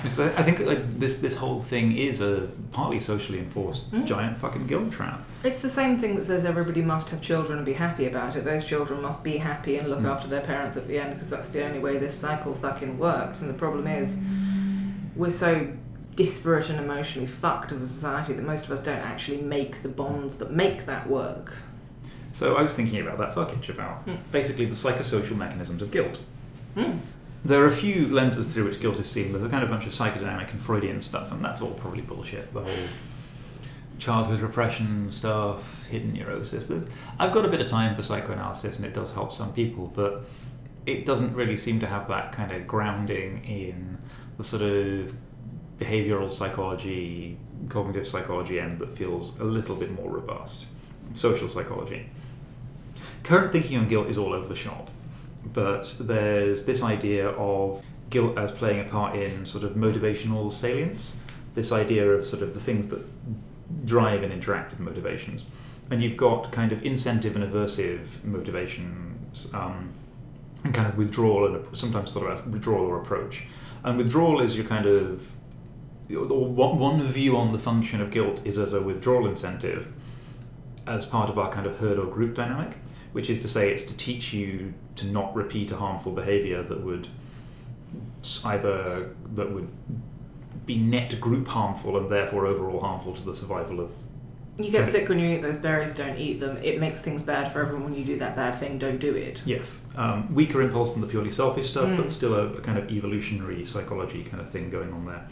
Because 0.04 0.20
I, 0.20 0.25
I 0.38 0.44
think 0.44 0.60
like, 0.60 1.00
this 1.00 1.20
this 1.20 1.38
whole 1.38 1.63
thing 1.63 1.96
is 1.98 2.20
a 2.20 2.50
partly 2.74 3.00
socially 3.00 3.39
enforced 3.39 3.89
Mm. 3.92 4.06
giant 4.06 4.38
fucking 4.38 4.68
guilt 4.68 4.92
trap. 4.92 5.22
It's 5.46 5.60
the 5.62 5.70
same 5.70 5.98
thing 5.98 6.16
that 6.18 6.25
says 6.25 6.44
everybody 6.44 6.82
must 6.82 7.10
have 7.12 7.22
children 7.22 7.58
and 7.60 7.66
be 7.66 7.72
happy 7.74 8.06
about 8.06 8.36
it. 8.36 8.44
Those 8.44 8.66
children 8.66 9.01
must 9.01 9.24
be 9.24 9.38
happy 9.38 9.77
and 9.77 9.89
look 9.89 10.00
Mm. 10.00 10.12
after 10.12 10.27
their 10.27 10.42
parents 10.42 10.75
at 10.75 10.89
the 10.89 11.00
end 11.00 11.13
because 11.13 11.30
that's 11.30 11.48
the 11.48 11.63
only 11.63 11.80
way 11.80 11.98
this 11.98 12.20
cycle 12.20 12.54
fucking 12.54 13.00
works. 13.00 13.42
And 13.42 13.50
the 13.50 13.54
problem 13.58 13.88
is, 13.88 14.20
we're 15.16 15.30
so 15.30 15.68
disparate 16.18 16.70
and 16.70 16.80
emotionally 16.80 17.27
fucked 17.27 17.72
as 17.72 17.82
a 17.82 17.88
society 17.88 18.34
that 18.34 18.44
most 18.46 18.66
of 18.66 18.72
us 18.72 18.80
don't 18.82 18.98
actually 19.00 19.42
make 19.42 19.84
the 19.84 19.89
bonds 19.89 20.36
that 20.39 20.51
make 20.51 20.86
that 20.86 21.08
work. 21.08 21.54
So 22.38 22.56
I 22.56 22.62
was 22.62 22.75
thinking 22.75 23.01
about 23.01 23.17
that 23.17 23.34
fuckage 23.34 23.67
about 23.67 24.03
Hmm. 24.03 24.17
basically 24.32 24.65
the 24.65 24.75
psychosocial 24.75 25.36
mechanisms 25.36 25.82
of 25.82 25.89
guilt. 25.89 26.20
Hmm. 26.75 27.00
There 27.44 27.63
are 27.63 27.65
a 27.65 27.72
few 27.75 28.06
lenses 28.10 28.53
through 28.53 28.65
which 28.65 28.79
guilt 28.79 29.00
is 29.00 29.10
seen. 29.10 29.32
There's 29.32 29.44
a 29.44 29.50
kind 29.50 29.63
of 29.63 29.72
bunch 29.72 29.88
of 29.88 29.91
psychodynamic 29.94 30.51
and 30.51 30.62
Freudian 30.62 31.01
stuff, 31.01 31.32
and 31.32 31.44
that's 31.44 31.62
all 31.63 31.72
probably 31.72 32.01
bullshit. 32.03 32.53
The 32.53 32.62
whole 32.62 32.88
childhood 33.98 34.41
repression 34.41 35.12
stuff, 35.12 35.88
hidden 35.88 36.13
neurosis. 36.13 36.67
There's, 36.67 36.86
I've 37.17 37.32
got 37.34 37.44
a 37.44 37.48
bit 37.48 37.60
of 37.60 37.70
time 37.70 37.96
for 37.96 38.03
psychoanalysis, 38.03 38.77
and 38.77 38.86
it 38.86 38.94
does 38.94 39.12
help 39.13 39.34
some 39.34 39.51
people, 39.51 39.91
but 39.96 40.24
it 40.86 41.06
doesn't 41.08 41.34
really 41.34 41.58
seem 41.58 41.79
to 41.79 41.88
have 41.88 42.08
that 42.10 42.34
kind 42.34 42.51
of 42.51 42.67
grounding 42.67 43.44
in 43.46 43.98
the 44.38 44.44
sort 44.44 44.62
of 44.62 45.12
behavioral 45.79 46.29
psychology, 46.29 47.39
cognitive 47.70 48.06
psychology 48.06 48.60
end 48.60 48.77
that 48.77 48.96
feels 48.96 49.36
a 49.39 49.44
little 49.44 49.75
bit 49.75 49.91
more 49.91 50.12
robust. 50.12 50.67
Social 51.15 51.50
psychology. 51.50 52.08
Current 53.28 53.52
thinking 53.52 53.78
on 53.78 53.90
guilt 53.90 54.08
is 54.08 54.18
all 54.18 54.32
over 54.32 54.48
the 54.48 54.56
shop, 54.56 54.90
but 55.52 55.94
there's 56.00 56.66
this 56.66 56.82
idea 56.82 57.28
of 57.32 57.84
guilt 58.10 58.38
as 58.38 58.54
playing 58.54 58.80
a 58.80 58.90
part 58.90 59.18
in 59.18 59.46
sort 59.46 59.66
of 59.66 59.74
motivational 59.74 60.50
salience, 60.50 61.18
this 61.54 61.74
idea 61.74 62.10
of 62.10 62.26
sort 62.26 62.42
of 62.42 62.54
the 62.54 62.62
things 62.62 62.88
that 62.88 63.06
drive 63.86 64.24
and 64.24 64.32
interact 64.32 64.72
with 64.72 64.80
motivations. 64.80 65.44
And 65.92 66.02
you've 66.02 66.16
got 66.16 66.54
kind 66.54 66.72
of 66.72 66.86
incentive 66.86 67.36
and 67.36 67.44
aversive 67.44 68.24
motivations, 68.24 69.54
um, 69.54 69.90
and 70.64 70.74
kind 70.74 70.88
of 70.88 70.98
withdrawal 70.98 71.54
and 71.54 71.78
sometimes 71.78 72.14
thought 72.14 72.24
of 72.28 72.40
as 72.40 72.46
withdrawal 72.46 72.86
or 72.86 73.02
approach. 73.02 73.44
And 73.84 73.98
withdrawal 73.98 74.40
is 74.40 74.56
your 74.56 74.66
kind 74.66 74.86
of 74.86 75.34
one 76.10 76.80
one 76.80 77.04
view 77.04 77.36
on 77.36 77.52
the 77.52 77.60
function 77.60 78.00
of 78.00 78.10
guilt 78.10 78.40
is 78.46 78.58
as 78.58 78.72
a 78.72 78.82
withdrawal 78.82 79.28
incentive 79.28 79.92
as 80.88 81.06
part 81.06 81.30
of 81.30 81.38
our 81.38 81.52
kind 81.52 81.68
of 81.68 81.80
herd 81.80 82.00
or 82.00 82.06
group 82.06 82.34
dynamic, 82.34 82.78
which 83.18 83.32
is 83.32 83.40
to 83.40 83.48
say 83.48 83.72
it's 83.72 83.82
to 83.82 83.98
teach 83.98 84.32
you 84.32 84.72
to 84.96 85.08
not 85.08 85.36
repeat 85.36 85.72
a 85.72 85.76
harmful 85.76 86.12
behavior 86.12 86.62
that 86.62 86.84
would 86.84 87.08
either 88.46 89.10
that 89.34 89.52
would 89.52 89.68
be 90.68 90.78
net 90.78 91.20
group 91.20 91.48
harmful 91.48 91.98
and 91.98 92.12
therefore 92.12 92.46
overall 92.46 92.80
harmful 92.80 93.16
to 93.16 93.24
the 93.24 93.34
survival 93.34 93.80
of 93.80 93.90
You 94.58 94.70
get 94.70 94.86
sick 94.88 95.10
when 95.10 95.18
you 95.20 95.30
eat 95.36 95.41
those 95.41 95.58
berries, 95.58 95.94
don't 95.96 96.18
eat 96.20 96.39
them. 96.39 96.58
It 96.58 96.80
makes 96.80 97.00
things 97.00 97.24
bad 97.24 97.52
for 97.52 97.60
everyone 97.62 97.86
when 97.86 97.96
you 97.96 98.06
do 98.06 98.18
that 98.20 98.36
bad 98.36 98.54
thing, 98.56 98.78
don't 98.78 99.00
do 99.00 99.15
it. 99.15 99.41
Yes, 99.48 99.82
um, 99.96 100.32
weaker 100.36 100.62
impulse 100.62 100.91
than 100.94 101.02
the 101.02 101.08
purely 101.08 101.32
selfish 101.32 101.70
stuff, 101.72 101.88
Mm. 101.89 101.98
but 101.98 102.12
still 102.12 102.36
a, 102.36 102.54
a 102.54 102.62
kind 102.62 102.78
of 102.78 102.91
evolutionary 102.91 103.65
psychology 103.65 104.24
kind 104.24 104.41
of 104.41 104.50
thing 104.50 104.70
going 104.70 104.94
on 104.94 105.06
there. 105.08 105.28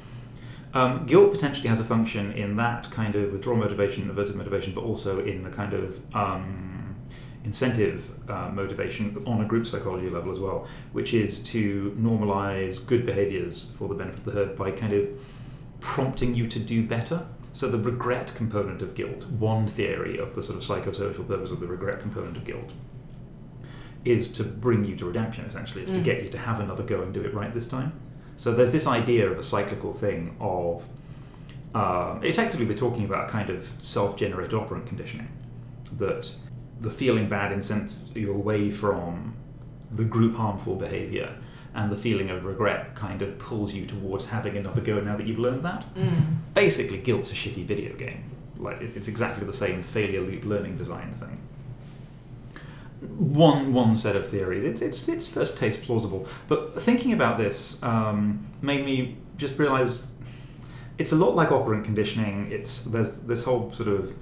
Um, 0.74 1.06
guilt 1.06 1.32
potentially 1.32 1.70
has 1.70 1.80
a 1.80 1.84
function 1.84 2.32
in 2.34 2.56
that 2.58 2.90
kind 2.92 3.16
of 3.16 3.32
withdrawal 3.32 3.58
motivation, 3.60 4.10
aversive 4.10 4.36
motivation, 4.36 4.74
but 4.74 4.84
also 4.84 5.24
in 5.24 5.44
the 5.44 5.50
kind 5.50 5.74
of 5.74 6.00
um, 6.16 6.85
incentive 7.46 8.12
uh, 8.30 8.50
motivation 8.50 9.24
on 9.26 9.42
a 9.42 9.46
group 9.46 9.66
psychology 9.68 10.10
level 10.10 10.32
as 10.32 10.40
well, 10.40 10.68
which 10.92 11.14
is 11.14 11.40
to 11.44 11.96
normalize 11.98 12.86
good 12.86 13.06
behaviors 13.06 13.72
for 13.78 13.88
the 13.88 13.96
benefit 13.96 14.20
of 14.20 14.26
the 14.26 14.32
herd 14.32 14.58
by 14.58 14.72
kind 14.72 14.94
of 14.94 15.08
prompting 15.80 16.34
you 16.36 16.48
to 16.48 16.60
do 16.60 16.86
better. 16.86 17.26
So 17.54 17.70
the 17.70 17.78
regret 17.78 18.34
component 18.36 18.82
of 18.82 18.96
guilt, 18.96 19.26
one 19.28 19.68
theory 19.68 20.18
of 20.18 20.36
the 20.36 20.44
sort 20.44 20.58
of 20.58 20.64
psychosocial 20.64 21.26
purpose 21.28 21.52
of 21.52 21.60
the 21.62 21.68
regret 21.68 22.00
component 22.02 22.36
of 22.36 22.44
guilt, 22.44 22.72
is 24.04 24.28
to 24.34 24.44
bring 24.44 24.84
you 24.86 24.96
to 24.98 25.06
redemption 25.06 25.46
essentially 25.46 25.86
to 25.86 25.94
Mm. 25.94 26.04
get 26.04 26.24
you 26.24 26.30
to 26.30 26.38
have 26.38 26.60
another 26.60 26.84
go 26.84 27.02
and 27.02 27.14
do 27.14 27.22
it 27.22 27.34
right 27.34 27.52
this 27.56 27.68
time 27.68 27.92
so 28.38 28.54
there's 28.54 28.70
this 28.70 28.86
idea 28.86 29.28
of 29.32 29.40
a 29.40 29.42
cyclical 29.42 29.94
thing 29.94 30.36
of 30.40 30.86
um, 31.74 32.24
effectively 32.24 32.66
we're 32.68 32.78
talking 32.78 33.04
about 33.04 33.28
a 33.28 33.32
kind 33.32 33.50
of 33.50 33.68
self-generated 33.80 34.54
operant 34.54 34.86
conditioning 34.86 35.28
that 35.98 36.36
the 36.82 36.90
feeling 36.90 37.30
bad 37.30 37.52
incents 37.52 38.00
you 38.14 38.32
away 38.32 38.70
from 38.70 39.36
the 39.92 40.04
group 40.04 40.36
harmful 40.36 40.76
behavior 40.76 41.36
and 41.76 41.92
the 41.92 41.96
feeling 41.96 42.30
of 42.30 42.46
regret 42.46 42.96
kind 42.96 43.22
of 43.22 43.38
pulls 43.38 43.74
you 43.74 43.86
towards 43.86 44.26
having 44.28 44.56
another 44.56 44.82
go 44.82 45.00
now 45.02 45.16
that 45.18 45.28
you've 45.28 45.40
learned 45.40 45.64
that. 45.64 45.86
Mm. 45.96 46.38
basically 46.54 46.98
guilt's 46.98 47.32
a 47.32 47.36
shitty 47.36 47.66
video 47.66 47.94
game. 47.96 48.32
Like 48.58 48.82
it's 48.82 49.10
exactly 49.10 49.46
the 49.46 49.54
same 49.54 49.84
failure 49.84 50.22
loop 50.22 50.46
learning 50.46 50.78
design 50.78 51.14
thing. 51.16 51.42
One 53.18 53.74
one 53.74 53.98
set 53.98 54.16
of 54.16 54.28
theories. 54.30 54.64
It's 54.64 54.82
it's 54.82 55.08
it's 55.10 55.28
first 55.28 55.58
taste 55.58 55.82
plausible. 55.82 56.28
But 56.48 56.82
thinking 56.82 57.12
about 57.12 57.38
this 57.38 57.82
um, 57.84 58.48
made 58.62 58.86
me 58.86 59.18
just 59.36 59.60
realize 59.60 60.08
it's 60.98 61.12
a 61.12 61.16
lot 61.18 61.36
like 61.36 61.52
operant 61.52 61.84
conditioning. 61.84 62.50
It's 62.50 62.84
there's 62.84 63.18
this 63.18 63.44
whole 63.44 63.74
sort 63.74 63.90
of 63.90 64.14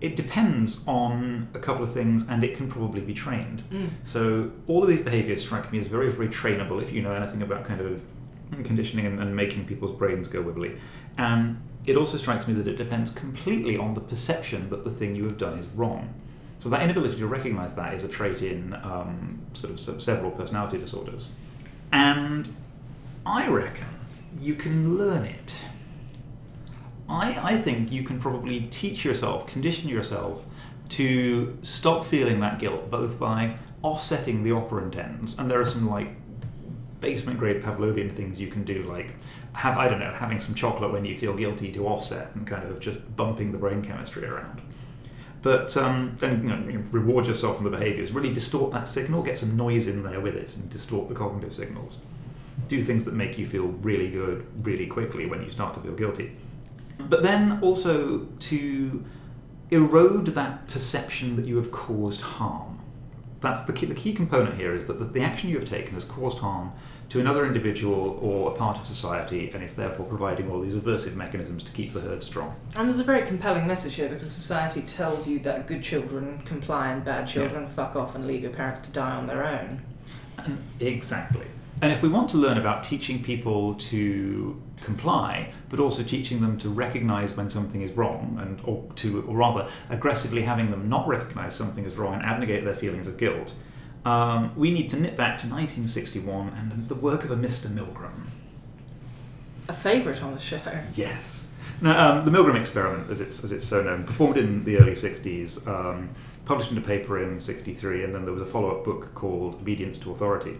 it 0.00 0.16
depends 0.16 0.82
on 0.86 1.48
a 1.54 1.58
couple 1.58 1.82
of 1.84 1.92
things 1.92 2.24
and 2.28 2.42
it 2.42 2.56
can 2.56 2.68
probably 2.70 3.00
be 3.02 3.12
trained 3.14 3.62
Mm. 3.70 3.90
so 4.02 4.50
all 4.66 4.82
of 4.82 4.88
these 4.88 5.00
behaviors 5.00 5.42
strike 5.42 5.70
me 5.72 5.78
as 5.78 5.86
very, 5.86 6.10
very 6.10 6.28
trainable 6.28 6.80
if 6.82 6.92
you 6.92 7.02
know 7.02 7.12
anything 7.12 7.42
about 7.42 7.64
kind 7.64 7.80
of 7.80 8.00
conditioning 8.64 9.06
and, 9.06 9.20
and 9.20 9.34
making 9.36 9.64
people's 9.66 9.92
brains 9.92 10.26
go 10.26 10.42
wibbly. 10.42 10.76
And 11.18 11.60
it 11.86 11.96
also 11.96 12.16
strikes 12.18 12.48
me 12.48 12.54
that 12.54 12.66
it 12.66 12.76
depends 12.76 13.10
completely 13.10 13.76
on 13.76 13.94
the 13.94 14.00
perception 14.00 14.68
that 14.70 14.82
the 14.84 14.90
thing 14.90 15.14
you 15.14 15.24
have 15.24 15.38
done 15.38 15.56
is 15.58 15.66
wrong. 15.68 16.12
So 16.58 16.68
that 16.70 16.82
inability 16.82 17.16
to 17.18 17.26
recognize 17.26 17.74
that 17.76 17.94
is 17.94 18.02
a 18.04 18.08
trait 18.08 18.42
in 18.42 18.74
um, 18.74 19.38
sort 19.54 19.72
of 19.72 20.02
several 20.02 20.30
personality 20.32 20.78
disorders. 20.78 21.28
And 21.92 22.54
I 23.24 23.48
reckon 23.48 23.86
you 24.40 24.54
can 24.56 24.98
learn 24.98 25.24
it. 25.24 25.56
I, 27.10 27.54
I 27.54 27.56
think 27.56 27.90
you 27.90 28.04
can 28.04 28.20
probably 28.20 28.62
teach 28.70 29.04
yourself, 29.04 29.46
condition 29.46 29.88
yourself 29.88 30.44
to 30.90 31.58
stop 31.62 32.04
feeling 32.04 32.40
that 32.40 32.58
guilt, 32.58 32.90
both 32.90 33.18
by 33.18 33.56
offsetting 33.82 34.44
the 34.44 34.52
operant 34.52 34.96
ends, 34.96 35.38
and 35.38 35.50
there 35.50 35.60
are 35.60 35.66
some 35.66 35.88
like 35.88 36.08
basement 37.00 37.38
grade 37.38 37.62
Pavlovian 37.62 38.12
things 38.12 38.38
you 38.38 38.48
can 38.48 38.64
do, 38.64 38.84
like 38.84 39.14
have 39.54 39.76
I 39.76 39.88
don't 39.88 39.98
know, 39.98 40.12
having 40.12 40.38
some 40.38 40.54
chocolate 40.54 40.92
when 40.92 41.04
you 41.04 41.18
feel 41.18 41.34
guilty 41.34 41.72
to 41.72 41.86
offset, 41.86 42.34
and 42.34 42.46
kind 42.46 42.68
of 42.68 42.78
just 42.78 42.98
bumping 43.16 43.50
the 43.52 43.58
brain 43.58 43.82
chemistry 43.82 44.24
around. 44.24 44.60
But 45.42 45.76
um, 45.76 46.16
then 46.18 46.42
you 46.42 46.48
know, 46.50 46.84
reward 46.90 47.26
yourself 47.26 47.56
from 47.56 47.64
the 47.64 47.76
behaviours. 47.76 48.12
Really 48.12 48.32
distort 48.32 48.72
that 48.72 48.88
signal, 48.88 49.22
get 49.22 49.38
some 49.38 49.56
noise 49.56 49.86
in 49.86 50.02
there 50.02 50.20
with 50.20 50.36
it, 50.36 50.54
and 50.54 50.70
distort 50.70 51.08
the 51.08 51.14
cognitive 51.14 51.54
signals. 51.54 51.96
Do 52.68 52.84
things 52.84 53.04
that 53.06 53.14
make 53.14 53.38
you 53.38 53.46
feel 53.46 53.66
really 53.66 54.10
good 54.10 54.46
really 54.64 54.86
quickly 54.86 55.26
when 55.26 55.42
you 55.42 55.50
start 55.50 55.74
to 55.74 55.80
feel 55.80 55.94
guilty. 55.94 56.36
But 57.08 57.22
then 57.22 57.58
also 57.62 58.26
to 58.40 59.04
erode 59.70 60.26
that 60.28 60.66
perception 60.66 61.36
that 61.36 61.44
you 61.44 61.56
have 61.56 61.70
caused 61.70 62.20
harm. 62.22 62.78
That's 63.40 63.64
the 63.64 63.72
key, 63.72 63.86
the 63.86 63.94
key 63.94 64.12
component 64.12 64.56
here 64.56 64.74
is 64.74 64.86
that 64.86 64.98
the, 64.98 65.04
the 65.04 65.22
action 65.22 65.48
you 65.48 65.58
have 65.58 65.68
taken 65.68 65.94
has 65.94 66.04
caused 66.04 66.38
harm 66.38 66.72
to 67.08 67.18
another 67.18 67.44
individual 67.44 68.18
or 68.22 68.52
a 68.52 68.54
part 68.54 68.78
of 68.78 68.86
society, 68.86 69.50
and 69.52 69.62
it's 69.62 69.74
therefore 69.74 70.06
providing 70.06 70.50
all 70.50 70.60
these 70.60 70.74
aversive 70.74 71.14
mechanisms 71.14 71.64
to 71.64 71.72
keep 71.72 71.92
the 71.92 72.00
herd 72.00 72.22
strong. 72.22 72.54
And 72.76 72.88
there's 72.88 73.00
a 73.00 73.04
very 73.04 73.26
compelling 73.26 73.66
message 73.66 73.94
here 73.94 74.08
because 74.08 74.30
society 74.30 74.82
tells 74.82 75.28
you 75.28 75.40
that 75.40 75.66
good 75.66 75.82
children 75.82 76.40
comply 76.44 76.92
and 76.92 77.04
bad 77.04 77.26
children 77.26 77.66
fuck 77.66 77.96
off 77.96 78.14
and 78.14 78.26
leave 78.26 78.42
your 78.42 78.52
parents 78.52 78.80
to 78.80 78.90
die 78.90 79.10
on 79.10 79.26
their 79.26 79.44
own. 79.44 79.82
And 80.38 80.62
exactly. 80.78 81.46
And 81.82 81.92
if 81.92 82.02
we 82.02 82.08
want 82.10 82.28
to 82.30 82.36
learn 82.36 82.58
about 82.58 82.84
teaching 82.84 83.22
people 83.22 83.74
to 83.74 84.60
comply, 84.82 85.52
but 85.70 85.80
also 85.80 86.02
teaching 86.02 86.40
them 86.40 86.58
to 86.58 86.68
recognize 86.68 87.34
when 87.34 87.48
something 87.48 87.80
is 87.80 87.92
wrong, 87.92 88.38
and 88.40 88.60
or 88.64 88.84
to, 88.96 89.22
or 89.22 89.36
rather, 89.36 89.68
aggressively 89.88 90.42
having 90.42 90.70
them 90.70 90.88
not 90.88 91.08
recognize 91.08 91.54
something 91.54 91.84
is 91.84 91.96
wrong 91.96 92.14
and 92.14 92.22
abnegate 92.22 92.64
their 92.64 92.74
feelings 92.74 93.06
of 93.06 93.16
guilt, 93.16 93.54
um, 94.04 94.52
we 94.56 94.70
need 94.70 94.90
to 94.90 95.00
nip 95.00 95.16
back 95.16 95.38
to 95.38 95.46
1961 95.46 96.48
and 96.50 96.88
the 96.88 96.94
work 96.94 97.24
of 97.24 97.30
a 97.30 97.36
Mr. 97.36 97.66
Milgram. 97.66 98.26
A 99.68 99.72
favourite 99.72 100.22
on 100.22 100.32
the 100.34 100.40
show. 100.40 100.60
Yes. 100.94 101.46
No, 101.82 101.98
um, 101.98 102.24
the 102.26 102.30
Milgram 102.30 102.60
experiment, 102.60 103.10
as 103.10 103.20
it's 103.22 103.42
as 103.42 103.52
it's 103.52 103.64
so 103.64 103.82
known, 103.82 104.04
performed 104.04 104.36
in 104.36 104.64
the 104.64 104.76
early 104.76 104.92
'60s, 104.92 105.66
um, 105.66 106.10
published 106.44 106.70
in 106.70 106.76
a 106.76 106.82
paper 106.82 107.22
in 107.22 107.40
'63, 107.40 108.04
and 108.04 108.12
then 108.12 108.24
there 108.24 108.34
was 108.34 108.42
a 108.42 108.46
follow-up 108.46 108.84
book 108.84 109.14
called 109.14 109.54
Obedience 109.54 109.98
to 110.00 110.10
Authority. 110.12 110.58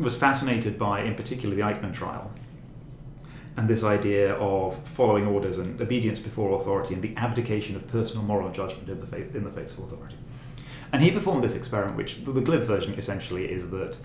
Was 0.00 0.16
fascinated 0.16 0.78
by, 0.78 1.02
in 1.02 1.14
particular, 1.14 1.54
the 1.54 1.60
Eichmann 1.60 1.92
trial, 1.92 2.30
and 3.58 3.68
this 3.68 3.84
idea 3.84 4.32
of 4.36 4.74
following 4.88 5.26
orders 5.26 5.58
and 5.58 5.78
obedience 5.78 6.18
before 6.18 6.58
authority, 6.58 6.94
and 6.94 7.02
the 7.02 7.14
abdication 7.18 7.76
of 7.76 7.86
personal 7.86 8.22
moral 8.22 8.50
judgment 8.50 8.88
in 8.88 8.98
the 8.98 9.06
face, 9.06 9.34
in 9.34 9.44
the 9.44 9.50
face 9.50 9.72
of 9.74 9.80
authority. 9.80 10.16
And 10.90 11.02
he 11.02 11.10
performed 11.10 11.44
this 11.44 11.54
experiment, 11.54 11.98
which 11.98 12.24
the, 12.24 12.32
the 12.32 12.40
glib 12.40 12.62
version 12.62 12.94
essentially 12.94 13.44
is 13.52 13.68
that 13.72 13.98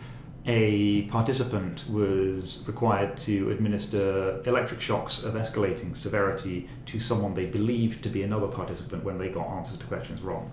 a 0.46 1.04
participant 1.04 1.86
was 1.90 2.66
required 2.68 3.16
to 3.18 3.50
administer 3.52 4.44
electric 4.46 4.82
shocks 4.82 5.24
of 5.24 5.36
escalating 5.36 5.96
severity 5.96 6.68
to 6.88 7.00
someone 7.00 7.34
they 7.36 7.46
believed 7.46 8.04
to 8.04 8.10
be 8.10 8.22
another 8.22 8.48
participant 8.48 9.06
when 9.06 9.18
they 9.18 9.30
got 9.30 9.48
answers 9.48 9.78
to 9.78 9.86
questions 9.86 10.22
wrong. 10.22 10.52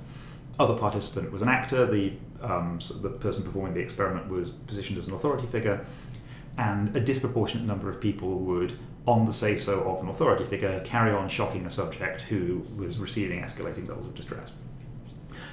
Other 0.61 0.79
participant 0.79 1.33
was 1.33 1.43
an 1.43 1.49
actor, 1.49 1.85
the, 1.85 2.13
um, 2.43 2.79
the 3.01 3.11
person 3.11 3.43
performing 3.43 3.75
the 3.75 3.81
experiment 3.81 4.29
was 4.29 4.51
positioned 4.51 4.99
as 4.99 5.07
an 5.07 5.15
authority 5.15 5.47
figure, 5.47 5.85
and 6.59 6.95
a 6.97 7.01
disproportionate 7.01 7.67
number 7.67 7.89
of 7.89 8.01
people 8.01 8.39
would, 8.41 8.79
on 9.07 9.27
the 9.27 9.33
say 9.33 9.57
so 9.57 9.81
of 9.81 10.03
an 10.03 10.09
authority 10.09 10.45
figure, 10.45 10.81
carry 10.85 11.13
on 11.13 11.29
shocking 11.29 11.67
a 11.67 11.71
subject 11.71 12.23
who 12.23 12.67
was 12.77 12.99
receiving 12.99 13.41
escalating 13.41 13.89
levels 13.89 14.07
of 14.07 14.15
distress 14.15 14.53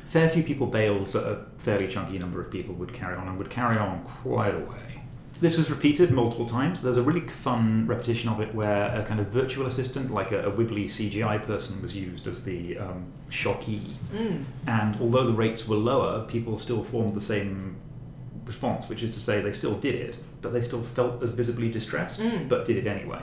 fair 0.09 0.27
few 0.27 0.43
people 0.43 0.65
bailed, 0.65 1.09
but 1.13 1.23
a 1.23 1.45
fairly 1.57 1.87
chunky 1.87 2.17
number 2.17 2.41
of 2.41 2.49
people 2.49 2.73
would 2.75 2.91
carry 2.91 3.15
on 3.15 3.27
and 3.27 3.37
would 3.37 3.49
carry 3.49 3.77
on 3.77 4.03
quite 4.03 4.55
a 4.55 4.59
way. 4.59 4.98
This 5.41 5.57
was 5.57 5.69
repeated 5.69 6.11
multiple 6.11 6.45
times. 6.45 6.81
There's 6.81 6.97
a 6.97 7.01
really 7.01 7.21
fun 7.21 7.87
repetition 7.87 8.27
of 8.29 8.41
it 8.41 8.53
where 8.53 8.93
a 8.93 9.03
kind 9.05 9.21
of 9.21 9.27
virtual 9.27 9.65
assistant, 9.67 10.11
like 10.11 10.33
a, 10.33 10.45
a 10.45 10.51
wibbly 10.51 10.85
CGI 10.85 11.45
person, 11.45 11.81
was 11.81 11.95
used 11.95 12.27
as 12.27 12.43
the 12.43 12.77
um, 12.77 13.05
shockee. 13.29 13.93
Mm. 14.11 14.43
And 14.67 14.97
although 14.99 15.25
the 15.25 15.31
rates 15.33 15.65
were 15.67 15.77
lower, 15.77 16.25
people 16.25 16.57
still 16.59 16.83
formed 16.83 17.15
the 17.15 17.21
same 17.21 17.77
response, 18.45 18.89
which 18.89 19.01
is 19.01 19.11
to 19.11 19.21
say 19.21 19.39
they 19.41 19.53
still 19.53 19.75
did 19.75 19.95
it, 19.95 20.17
but 20.41 20.51
they 20.51 20.61
still 20.61 20.83
felt 20.83 21.23
as 21.23 21.29
visibly 21.29 21.69
distressed, 21.71 22.19
Mm. 22.19 22.49
but 22.49 22.65
did 22.65 22.75
it 22.75 22.87
anyway. 22.87 23.21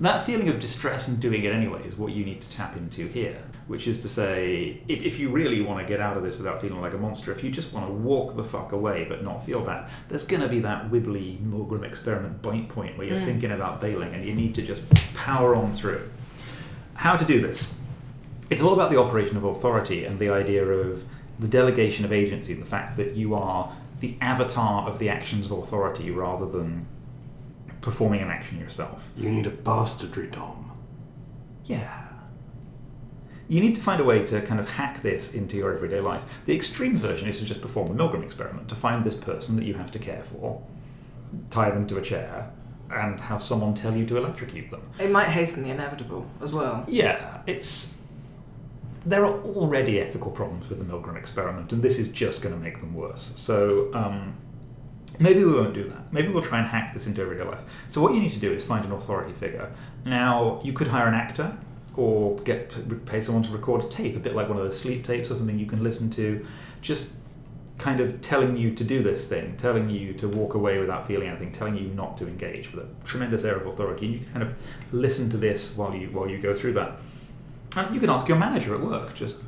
That 0.00 0.24
feeling 0.26 0.48
of 0.48 0.58
distress 0.60 1.06
and 1.08 1.20
doing 1.20 1.44
it 1.44 1.52
anyway 1.52 1.86
is 1.86 1.96
what 1.96 2.12
you 2.12 2.24
need 2.24 2.40
to 2.40 2.50
tap 2.50 2.76
into 2.76 3.06
here, 3.06 3.38
which 3.68 3.86
is 3.86 4.00
to 4.00 4.08
say, 4.08 4.82
if, 4.88 5.02
if 5.02 5.18
you 5.20 5.28
really 5.30 5.60
want 5.62 5.80
to 5.80 5.86
get 5.90 6.00
out 6.00 6.16
of 6.16 6.22
this 6.24 6.36
without 6.36 6.60
feeling 6.60 6.80
like 6.80 6.94
a 6.94 6.98
monster, 6.98 7.30
if 7.30 7.44
you 7.44 7.50
just 7.50 7.72
want 7.72 7.86
to 7.86 7.92
walk 7.92 8.34
the 8.36 8.42
fuck 8.42 8.72
away 8.72 9.06
but 9.08 9.22
not 9.22 9.46
feel 9.46 9.60
bad, 9.60 9.88
there's 10.08 10.24
going 10.24 10.42
to 10.42 10.48
be 10.48 10.58
that 10.60 10.90
wibbly 10.90 11.38
Milgram 11.38 11.84
experiment 11.84 12.42
bite 12.42 12.68
point 12.68 12.98
where 12.98 13.06
you're 13.06 13.20
Mm. 13.20 13.24
thinking 13.24 13.52
about 13.52 13.80
bailing 13.80 14.12
and 14.14 14.24
you 14.24 14.34
need 14.34 14.54
to 14.56 14.62
just 14.62 14.82
power 15.14 15.54
on 15.54 15.72
through. 15.72 16.08
How 16.94 17.16
to 17.16 17.24
do 17.24 17.40
this? 17.40 17.68
It's 18.50 18.60
all 18.62 18.72
about 18.74 18.90
the 18.90 18.98
operation 19.00 19.36
of 19.36 19.44
authority 19.44 20.04
and 20.04 20.18
the 20.18 20.28
idea 20.28 20.64
of 20.64 21.04
the 21.38 21.48
delegation 21.48 22.04
of 22.04 22.12
agency, 22.12 22.52
the 22.54 22.66
fact 22.66 22.96
that 22.96 23.14
you 23.14 23.34
are 23.34 23.74
the 24.00 24.16
avatar 24.20 24.88
of 24.88 24.98
the 24.98 25.08
actions 25.08 25.50
of 25.50 25.58
authority 25.58 26.10
rather 26.10 26.46
than 26.46 26.86
performing 27.84 28.22
an 28.22 28.30
action 28.30 28.58
yourself. 28.58 29.06
You 29.14 29.30
need 29.30 29.46
a 29.46 29.50
bastardry 29.50 30.28
dom. 30.28 30.72
Yeah. 31.66 32.08
You 33.46 33.60
need 33.60 33.74
to 33.74 33.82
find 33.82 34.00
a 34.00 34.04
way 34.04 34.24
to 34.24 34.40
kind 34.40 34.58
of 34.58 34.66
hack 34.70 35.02
this 35.02 35.34
into 35.34 35.58
your 35.58 35.74
everyday 35.74 36.00
life. 36.00 36.22
The 36.46 36.56
extreme 36.56 36.96
version 36.96 37.28
is 37.28 37.40
to 37.40 37.44
just 37.44 37.60
perform 37.60 37.94
the 37.94 38.02
Milgram 38.02 38.24
experiment, 38.24 38.70
to 38.70 38.74
find 38.74 39.04
this 39.04 39.14
person 39.14 39.56
that 39.56 39.64
you 39.66 39.74
have 39.74 39.92
to 39.92 39.98
care 39.98 40.24
for, 40.24 40.62
tie 41.50 41.70
them 41.70 41.86
to 41.88 41.98
a 41.98 42.02
chair, 42.02 42.50
and 42.90 43.20
have 43.20 43.42
someone 43.42 43.74
tell 43.74 43.94
you 43.94 44.06
to 44.06 44.16
electrocute 44.16 44.70
them. 44.70 44.80
It 44.98 45.10
might 45.10 45.28
hasten 45.28 45.62
the 45.62 45.70
inevitable 45.70 46.26
as 46.40 46.52
well. 46.52 46.84
Yeah, 46.88 47.42
it's. 47.46 47.92
There 49.04 49.26
are 49.26 49.38
already 49.42 50.00
ethical 50.00 50.30
problems 50.30 50.70
with 50.70 50.78
the 50.78 50.84
Milgram 50.86 51.18
experiment, 51.18 51.70
and 51.74 51.82
this 51.82 51.98
is 51.98 52.08
just 52.08 52.40
going 52.40 52.54
to 52.54 52.60
make 52.60 52.80
them 52.80 52.94
worse. 52.94 53.32
So, 53.36 53.92
um, 53.92 54.34
maybe 55.18 55.44
we 55.44 55.52
won't 55.52 55.74
do 55.74 55.88
that. 55.88 56.12
Maybe 56.12 56.28
we'll 56.28 56.42
try 56.42 56.58
and 56.58 56.66
hack 56.66 56.92
this 56.92 57.06
into 57.06 57.22
everyday 57.22 57.44
life. 57.44 57.62
So, 57.88 58.00
what 58.00 58.14
you 58.14 58.20
need 58.20 58.32
to 58.32 58.38
do 58.38 58.52
is 58.52 58.62
find 58.64 58.84
an 58.84 58.92
authority 58.92 59.32
figure. 59.32 59.70
Now, 60.04 60.60
you 60.64 60.72
could 60.72 60.88
hire 60.88 61.08
an 61.08 61.14
actor 61.14 61.56
or 61.96 62.36
get 62.38 63.06
pay 63.06 63.20
someone 63.20 63.44
to 63.44 63.50
record 63.50 63.84
a 63.84 63.88
tape, 63.88 64.16
a 64.16 64.18
bit 64.18 64.34
like 64.34 64.48
one 64.48 64.58
of 64.58 64.64
those 64.64 64.78
sleep 64.78 65.04
tapes 65.04 65.30
or 65.30 65.36
something 65.36 65.58
you 65.58 65.66
can 65.66 65.82
listen 65.82 66.10
to, 66.10 66.44
just 66.82 67.12
kind 67.78 68.00
of 68.00 68.20
telling 68.20 68.56
you 68.56 68.74
to 68.74 68.84
do 68.84 69.02
this 69.02 69.26
thing, 69.26 69.56
telling 69.56 69.90
you 69.90 70.12
to 70.14 70.28
walk 70.28 70.54
away 70.54 70.78
without 70.78 71.06
feeling 71.06 71.28
anything, 71.28 71.52
telling 71.52 71.76
you 71.76 71.88
not 71.88 72.16
to 72.16 72.26
engage 72.26 72.72
with 72.72 72.84
a 72.84 73.04
tremendous 73.04 73.44
air 73.44 73.56
of 73.56 73.66
authority. 73.66 74.06
And 74.06 74.14
you 74.14 74.20
can 74.20 74.32
kind 74.32 74.42
of 74.42 74.58
listen 74.92 75.30
to 75.30 75.36
this 75.36 75.76
while 75.76 75.94
you 75.94 76.08
while 76.08 76.28
you 76.28 76.38
go 76.38 76.54
through 76.54 76.74
that. 76.74 76.98
And 77.76 77.94
you 77.94 78.00
can 78.00 78.10
ask 78.10 78.28
your 78.28 78.38
manager 78.38 78.74
at 78.74 78.80
work, 78.80 79.14
just 79.14 79.40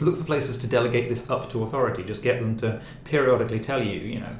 look 0.00 0.18
for 0.18 0.24
places 0.24 0.58
to 0.58 0.66
delegate 0.66 1.08
this 1.08 1.28
up 1.30 1.50
to 1.50 1.62
authority. 1.62 2.02
Just 2.02 2.22
get 2.22 2.40
them 2.40 2.56
to 2.58 2.82
periodically 3.04 3.60
tell 3.60 3.82
you, 3.82 4.00
you 4.00 4.20
know, 4.20 4.36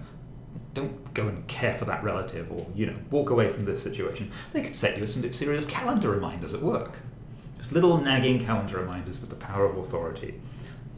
don't 0.77 1.15
go 1.15 1.27
and 1.27 1.47
care 1.49 1.75
for 1.77 1.87
that 1.87 2.05
relative 2.05 2.53
or, 2.53 2.67
you 2.75 2.87
know, 2.87 2.95
walk 3.11 3.31
away 3.31 3.51
from 3.51 3.65
this 3.65 3.83
situation. 3.83 4.31
They 4.53 4.63
could 4.63 4.75
set 4.75 4.97
you 4.99 5.05
a 5.05 5.07
series 5.07 5.59
of 5.59 5.67
calendar 5.69 6.11
reminders 6.11 6.55
at 6.55 6.63
work. 6.63 6.93
Just 7.59 7.73
little 7.73 7.99
nagging 7.99 8.45
calendar 8.45 8.79
reminders 8.79 9.19
with 9.21 9.31
the 9.31 9.37
power 9.37 9.65
of 9.65 9.79
authority. 9.79 10.41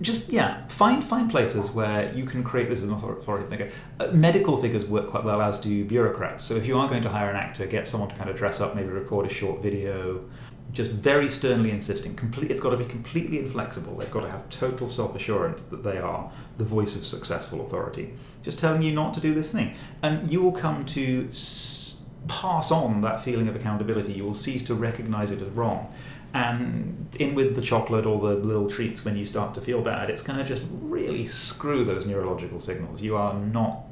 Just, 0.00 0.28
yeah, 0.28 0.66
find 0.68 1.04
find 1.04 1.30
places 1.30 1.70
where 1.70 2.12
you 2.12 2.24
can 2.24 2.44
create 2.44 2.68
this 2.68 2.80
authority 2.80 3.48
figure. 3.48 3.70
Uh, 3.98 4.08
medical 4.08 4.56
figures 4.60 4.84
work 4.84 5.08
quite 5.08 5.24
well, 5.24 5.40
as 5.40 5.58
do 5.58 5.84
bureaucrats. 5.84 6.44
So 6.44 6.54
if 6.54 6.66
you 6.66 6.78
are 6.78 6.88
going 6.88 7.02
to 7.04 7.08
hire 7.08 7.30
an 7.30 7.36
actor, 7.36 7.66
get 7.66 7.86
someone 7.86 8.10
to 8.10 8.16
kind 8.16 8.30
of 8.30 8.36
dress 8.36 8.60
up, 8.60 8.74
maybe 8.76 8.88
record 8.88 9.26
a 9.26 9.32
short 9.32 9.62
video, 9.62 10.24
just 10.72 10.92
very 10.92 11.28
sternly 11.28 11.70
insisting. 11.70 12.14
Complete, 12.14 12.50
it's 12.50 12.60
got 12.60 12.70
to 12.70 12.76
be 12.76 12.84
completely 12.84 13.38
inflexible. 13.38 13.96
They've 13.96 14.10
got 14.10 14.20
to 14.20 14.30
have 14.30 14.48
total 14.50 14.88
self 14.88 15.16
assurance 15.16 15.62
that 15.64 15.82
they 15.82 15.98
are 15.98 16.32
the 16.58 16.64
voice 16.64 16.94
of 16.94 17.06
successful 17.06 17.64
authority. 17.64 18.14
Just 18.42 18.58
telling 18.58 18.82
you 18.82 18.92
not 18.92 19.14
to 19.14 19.20
do 19.20 19.34
this 19.34 19.52
thing, 19.52 19.74
and 20.02 20.30
you 20.30 20.42
will 20.42 20.52
come 20.52 20.84
to 20.86 21.28
s- 21.32 21.96
pass 22.26 22.70
on 22.70 23.00
that 23.00 23.22
feeling 23.24 23.48
of 23.48 23.56
accountability. 23.56 24.12
You 24.12 24.24
will 24.24 24.34
cease 24.34 24.62
to 24.64 24.74
recognise 24.74 25.30
it 25.30 25.40
as 25.40 25.48
wrong. 25.50 25.92
And 26.34 27.08
in 27.18 27.34
with 27.34 27.56
the 27.56 27.62
chocolate 27.62 28.04
or 28.04 28.18
the 28.20 28.34
little 28.34 28.68
treats 28.68 29.02
when 29.02 29.16
you 29.16 29.24
start 29.24 29.54
to 29.54 29.62
feel 29.62 29.80
bad, 29.80 30.10
it's 30.10 30.22
going 30.22 30.38
to 30.38 30.44
just 30.44 30.62
really 30.70 31.24
screw 31.24 31.84
those 31.84 32.04
neurological 32.04 32.60
signals. 32.60 33.00
You 33.00 33.16
are 33.16 33.32
not. 33.32 33.84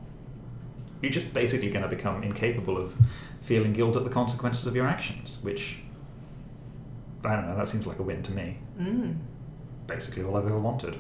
You're 1.01 1.13
just 1.13 1.33
basically 1.33 1.71
going 1.71 1.83
to 1.83 1.89
become 1.89 2.23
incapable 2.23 2.77
of 2.77 2.95
feeling 3.41 3.73
guilt 3.73 3.97
at 3.97 4.05
the 4.05 4.11
consequences 4.11 4.67
of 4.67 4.77
your 4.77 4.87
actions, 4.87 5.39
which 5.41 5.79
I 7.27 7.37
don't 7.37 7.49
know, 7.49 7.57
that 7.57 7.69
seems 7.69 7.87
like 7.87 7.99
a 7.99 8.03
win 8.03 8.23
to 8.23 8.33
me. 8.33 8.59
Mm. 8.79 9.17
Basically, 9.87 10.23
all 10.23 10.37
I've 10.37 10.47
ever 10.47 10.59
wanted. 10.59 10.99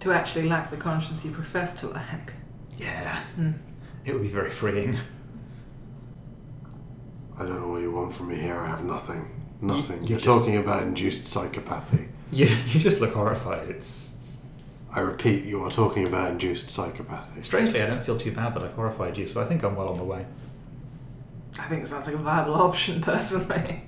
To 0.00 0.12
actually 0.12 0.48
lack 0.48 0.70
the 0.70 0.76
conscience 0.76 1.24
you 1.24 1.30
profess 1.30 1.74
to 1.80 1.88
lack. 1.88 2.32
Yeah, 2.78 3.20
Mm. 3.38 3.54
it 4.04 4.12
would 4.12 4.22
be 4.22 4.28
very 4.28 4.50
freeing. 4.50 4.96
I 7.38 7.44
don't 7.44 7.60
know 7.60 7.68
what 7.68 7.82
you 7.82 7.90
want 7.90 8.12
from 8.12 8.28
me 8.28 8.36
here. 8.36 8.56
I 8.58 8.66
have 8.66 8.84
nothing. 8.84 9.28
Nothing. 9.60 10.02
you 10.02 10.08
You're 10.10 10.20
just- 10.20 10.24
talking 10.38 10.56
about 10.56 10.82
induced 10.82 11.24
psychopathy. 11.24 12.08
You, 12.30 12.46
you 12.68 12.80
just 12.80 13.00
look 13.00 13.14
horrified. 13.14 13.68
It's 13.68 14.04
I 14.94 15.00
repeat, 15.00 15.44
you 15.44 15.60
are 15.62 15.70
talking 15.70 16.06
about 16.06 16.30
induced 16.30 16.66
psychopathy. 16.68 17.44
strangely, 17.44 17.82
I 17.82 17.86
don't 17.86 18.02
feel 18.04 18.16
too 18.18 18.32
bad 18.32 18.54
that 18.54 18.62
I've 18.62 18.72
horrified 18.72 19.16
you, 19.18 19.26
so 19.26 19.40
I 19.42 19.44
think 19.44 19.62
I'm 19.62 19.76
well 19.76 19.88
on 19.90 19.98
the 19.98 20.04
way. 20.04 20.24
I 21.58 21.64
think 21.68 21.82
it 21.82 21.88
sounds 21.88 22.06
like 22.06 22.14
a 22.14 22.18
viable 22.18 22.54
option, 22.68 23.00
personally. 23.00 23.82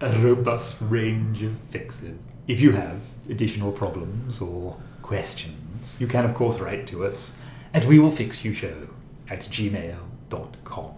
A 0.00 0.10
robust 0.18 0.76
range 0.80 1.42
of 1.42 1.56
fixes. 1.70 2.18
If 2.46 2.60
you 2.60 2.72
have 2.72 3.00
additional 3.30 3.72
problems 3.72 4.42
or 4.42 4.78
questions, 5.02 5.96
you 5.98 6.06
can 6.06 6.24
of 6.24 6.34
course 6.34 6.58
write 6.58 6.86
to 6.88 7.06
us 7.06 7.32
at 7.72 7.86
we 7.86 7.98
will 7.98 8.12
fix 8.12 8.44
you 8.44 8.52
show 8.52 8.88
at 9.30 9.40
gmail.com. 9.40 10.90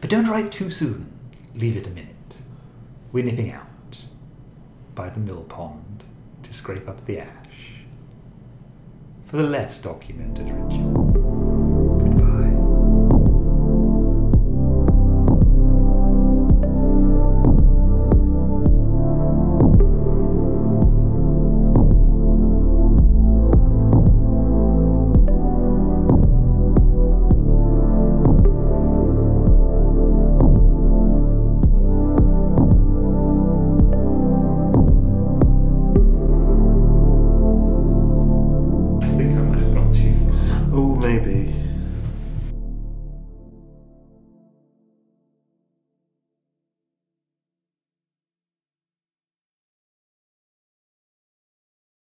But 0.00 0.10
don't 0.10 0.26
write 0.26 0.52
too 0.52 0.70
soon. 0.70 1.12
Leave 1.54 1.76
it 1.76 1.86
a 1.86 1.90
minute. 1.90 2.38
We're 3.12 3.24
nipping 3.24 3.52
out 3.52 3.66
by 4.94 5.10
the 5.10 5.20
mill 5.20 5.44
pond 5.44 6.02
to 6.44 6.52
scrape 6.54 6.88
up 6.88 7.04
the 7.04 7.20
ash 7.20 7.74
for 9.26 9.36
the 9.36 9.42
less 9.42 9.78
documented 9.78 10.50
ritual. 10.50 10.91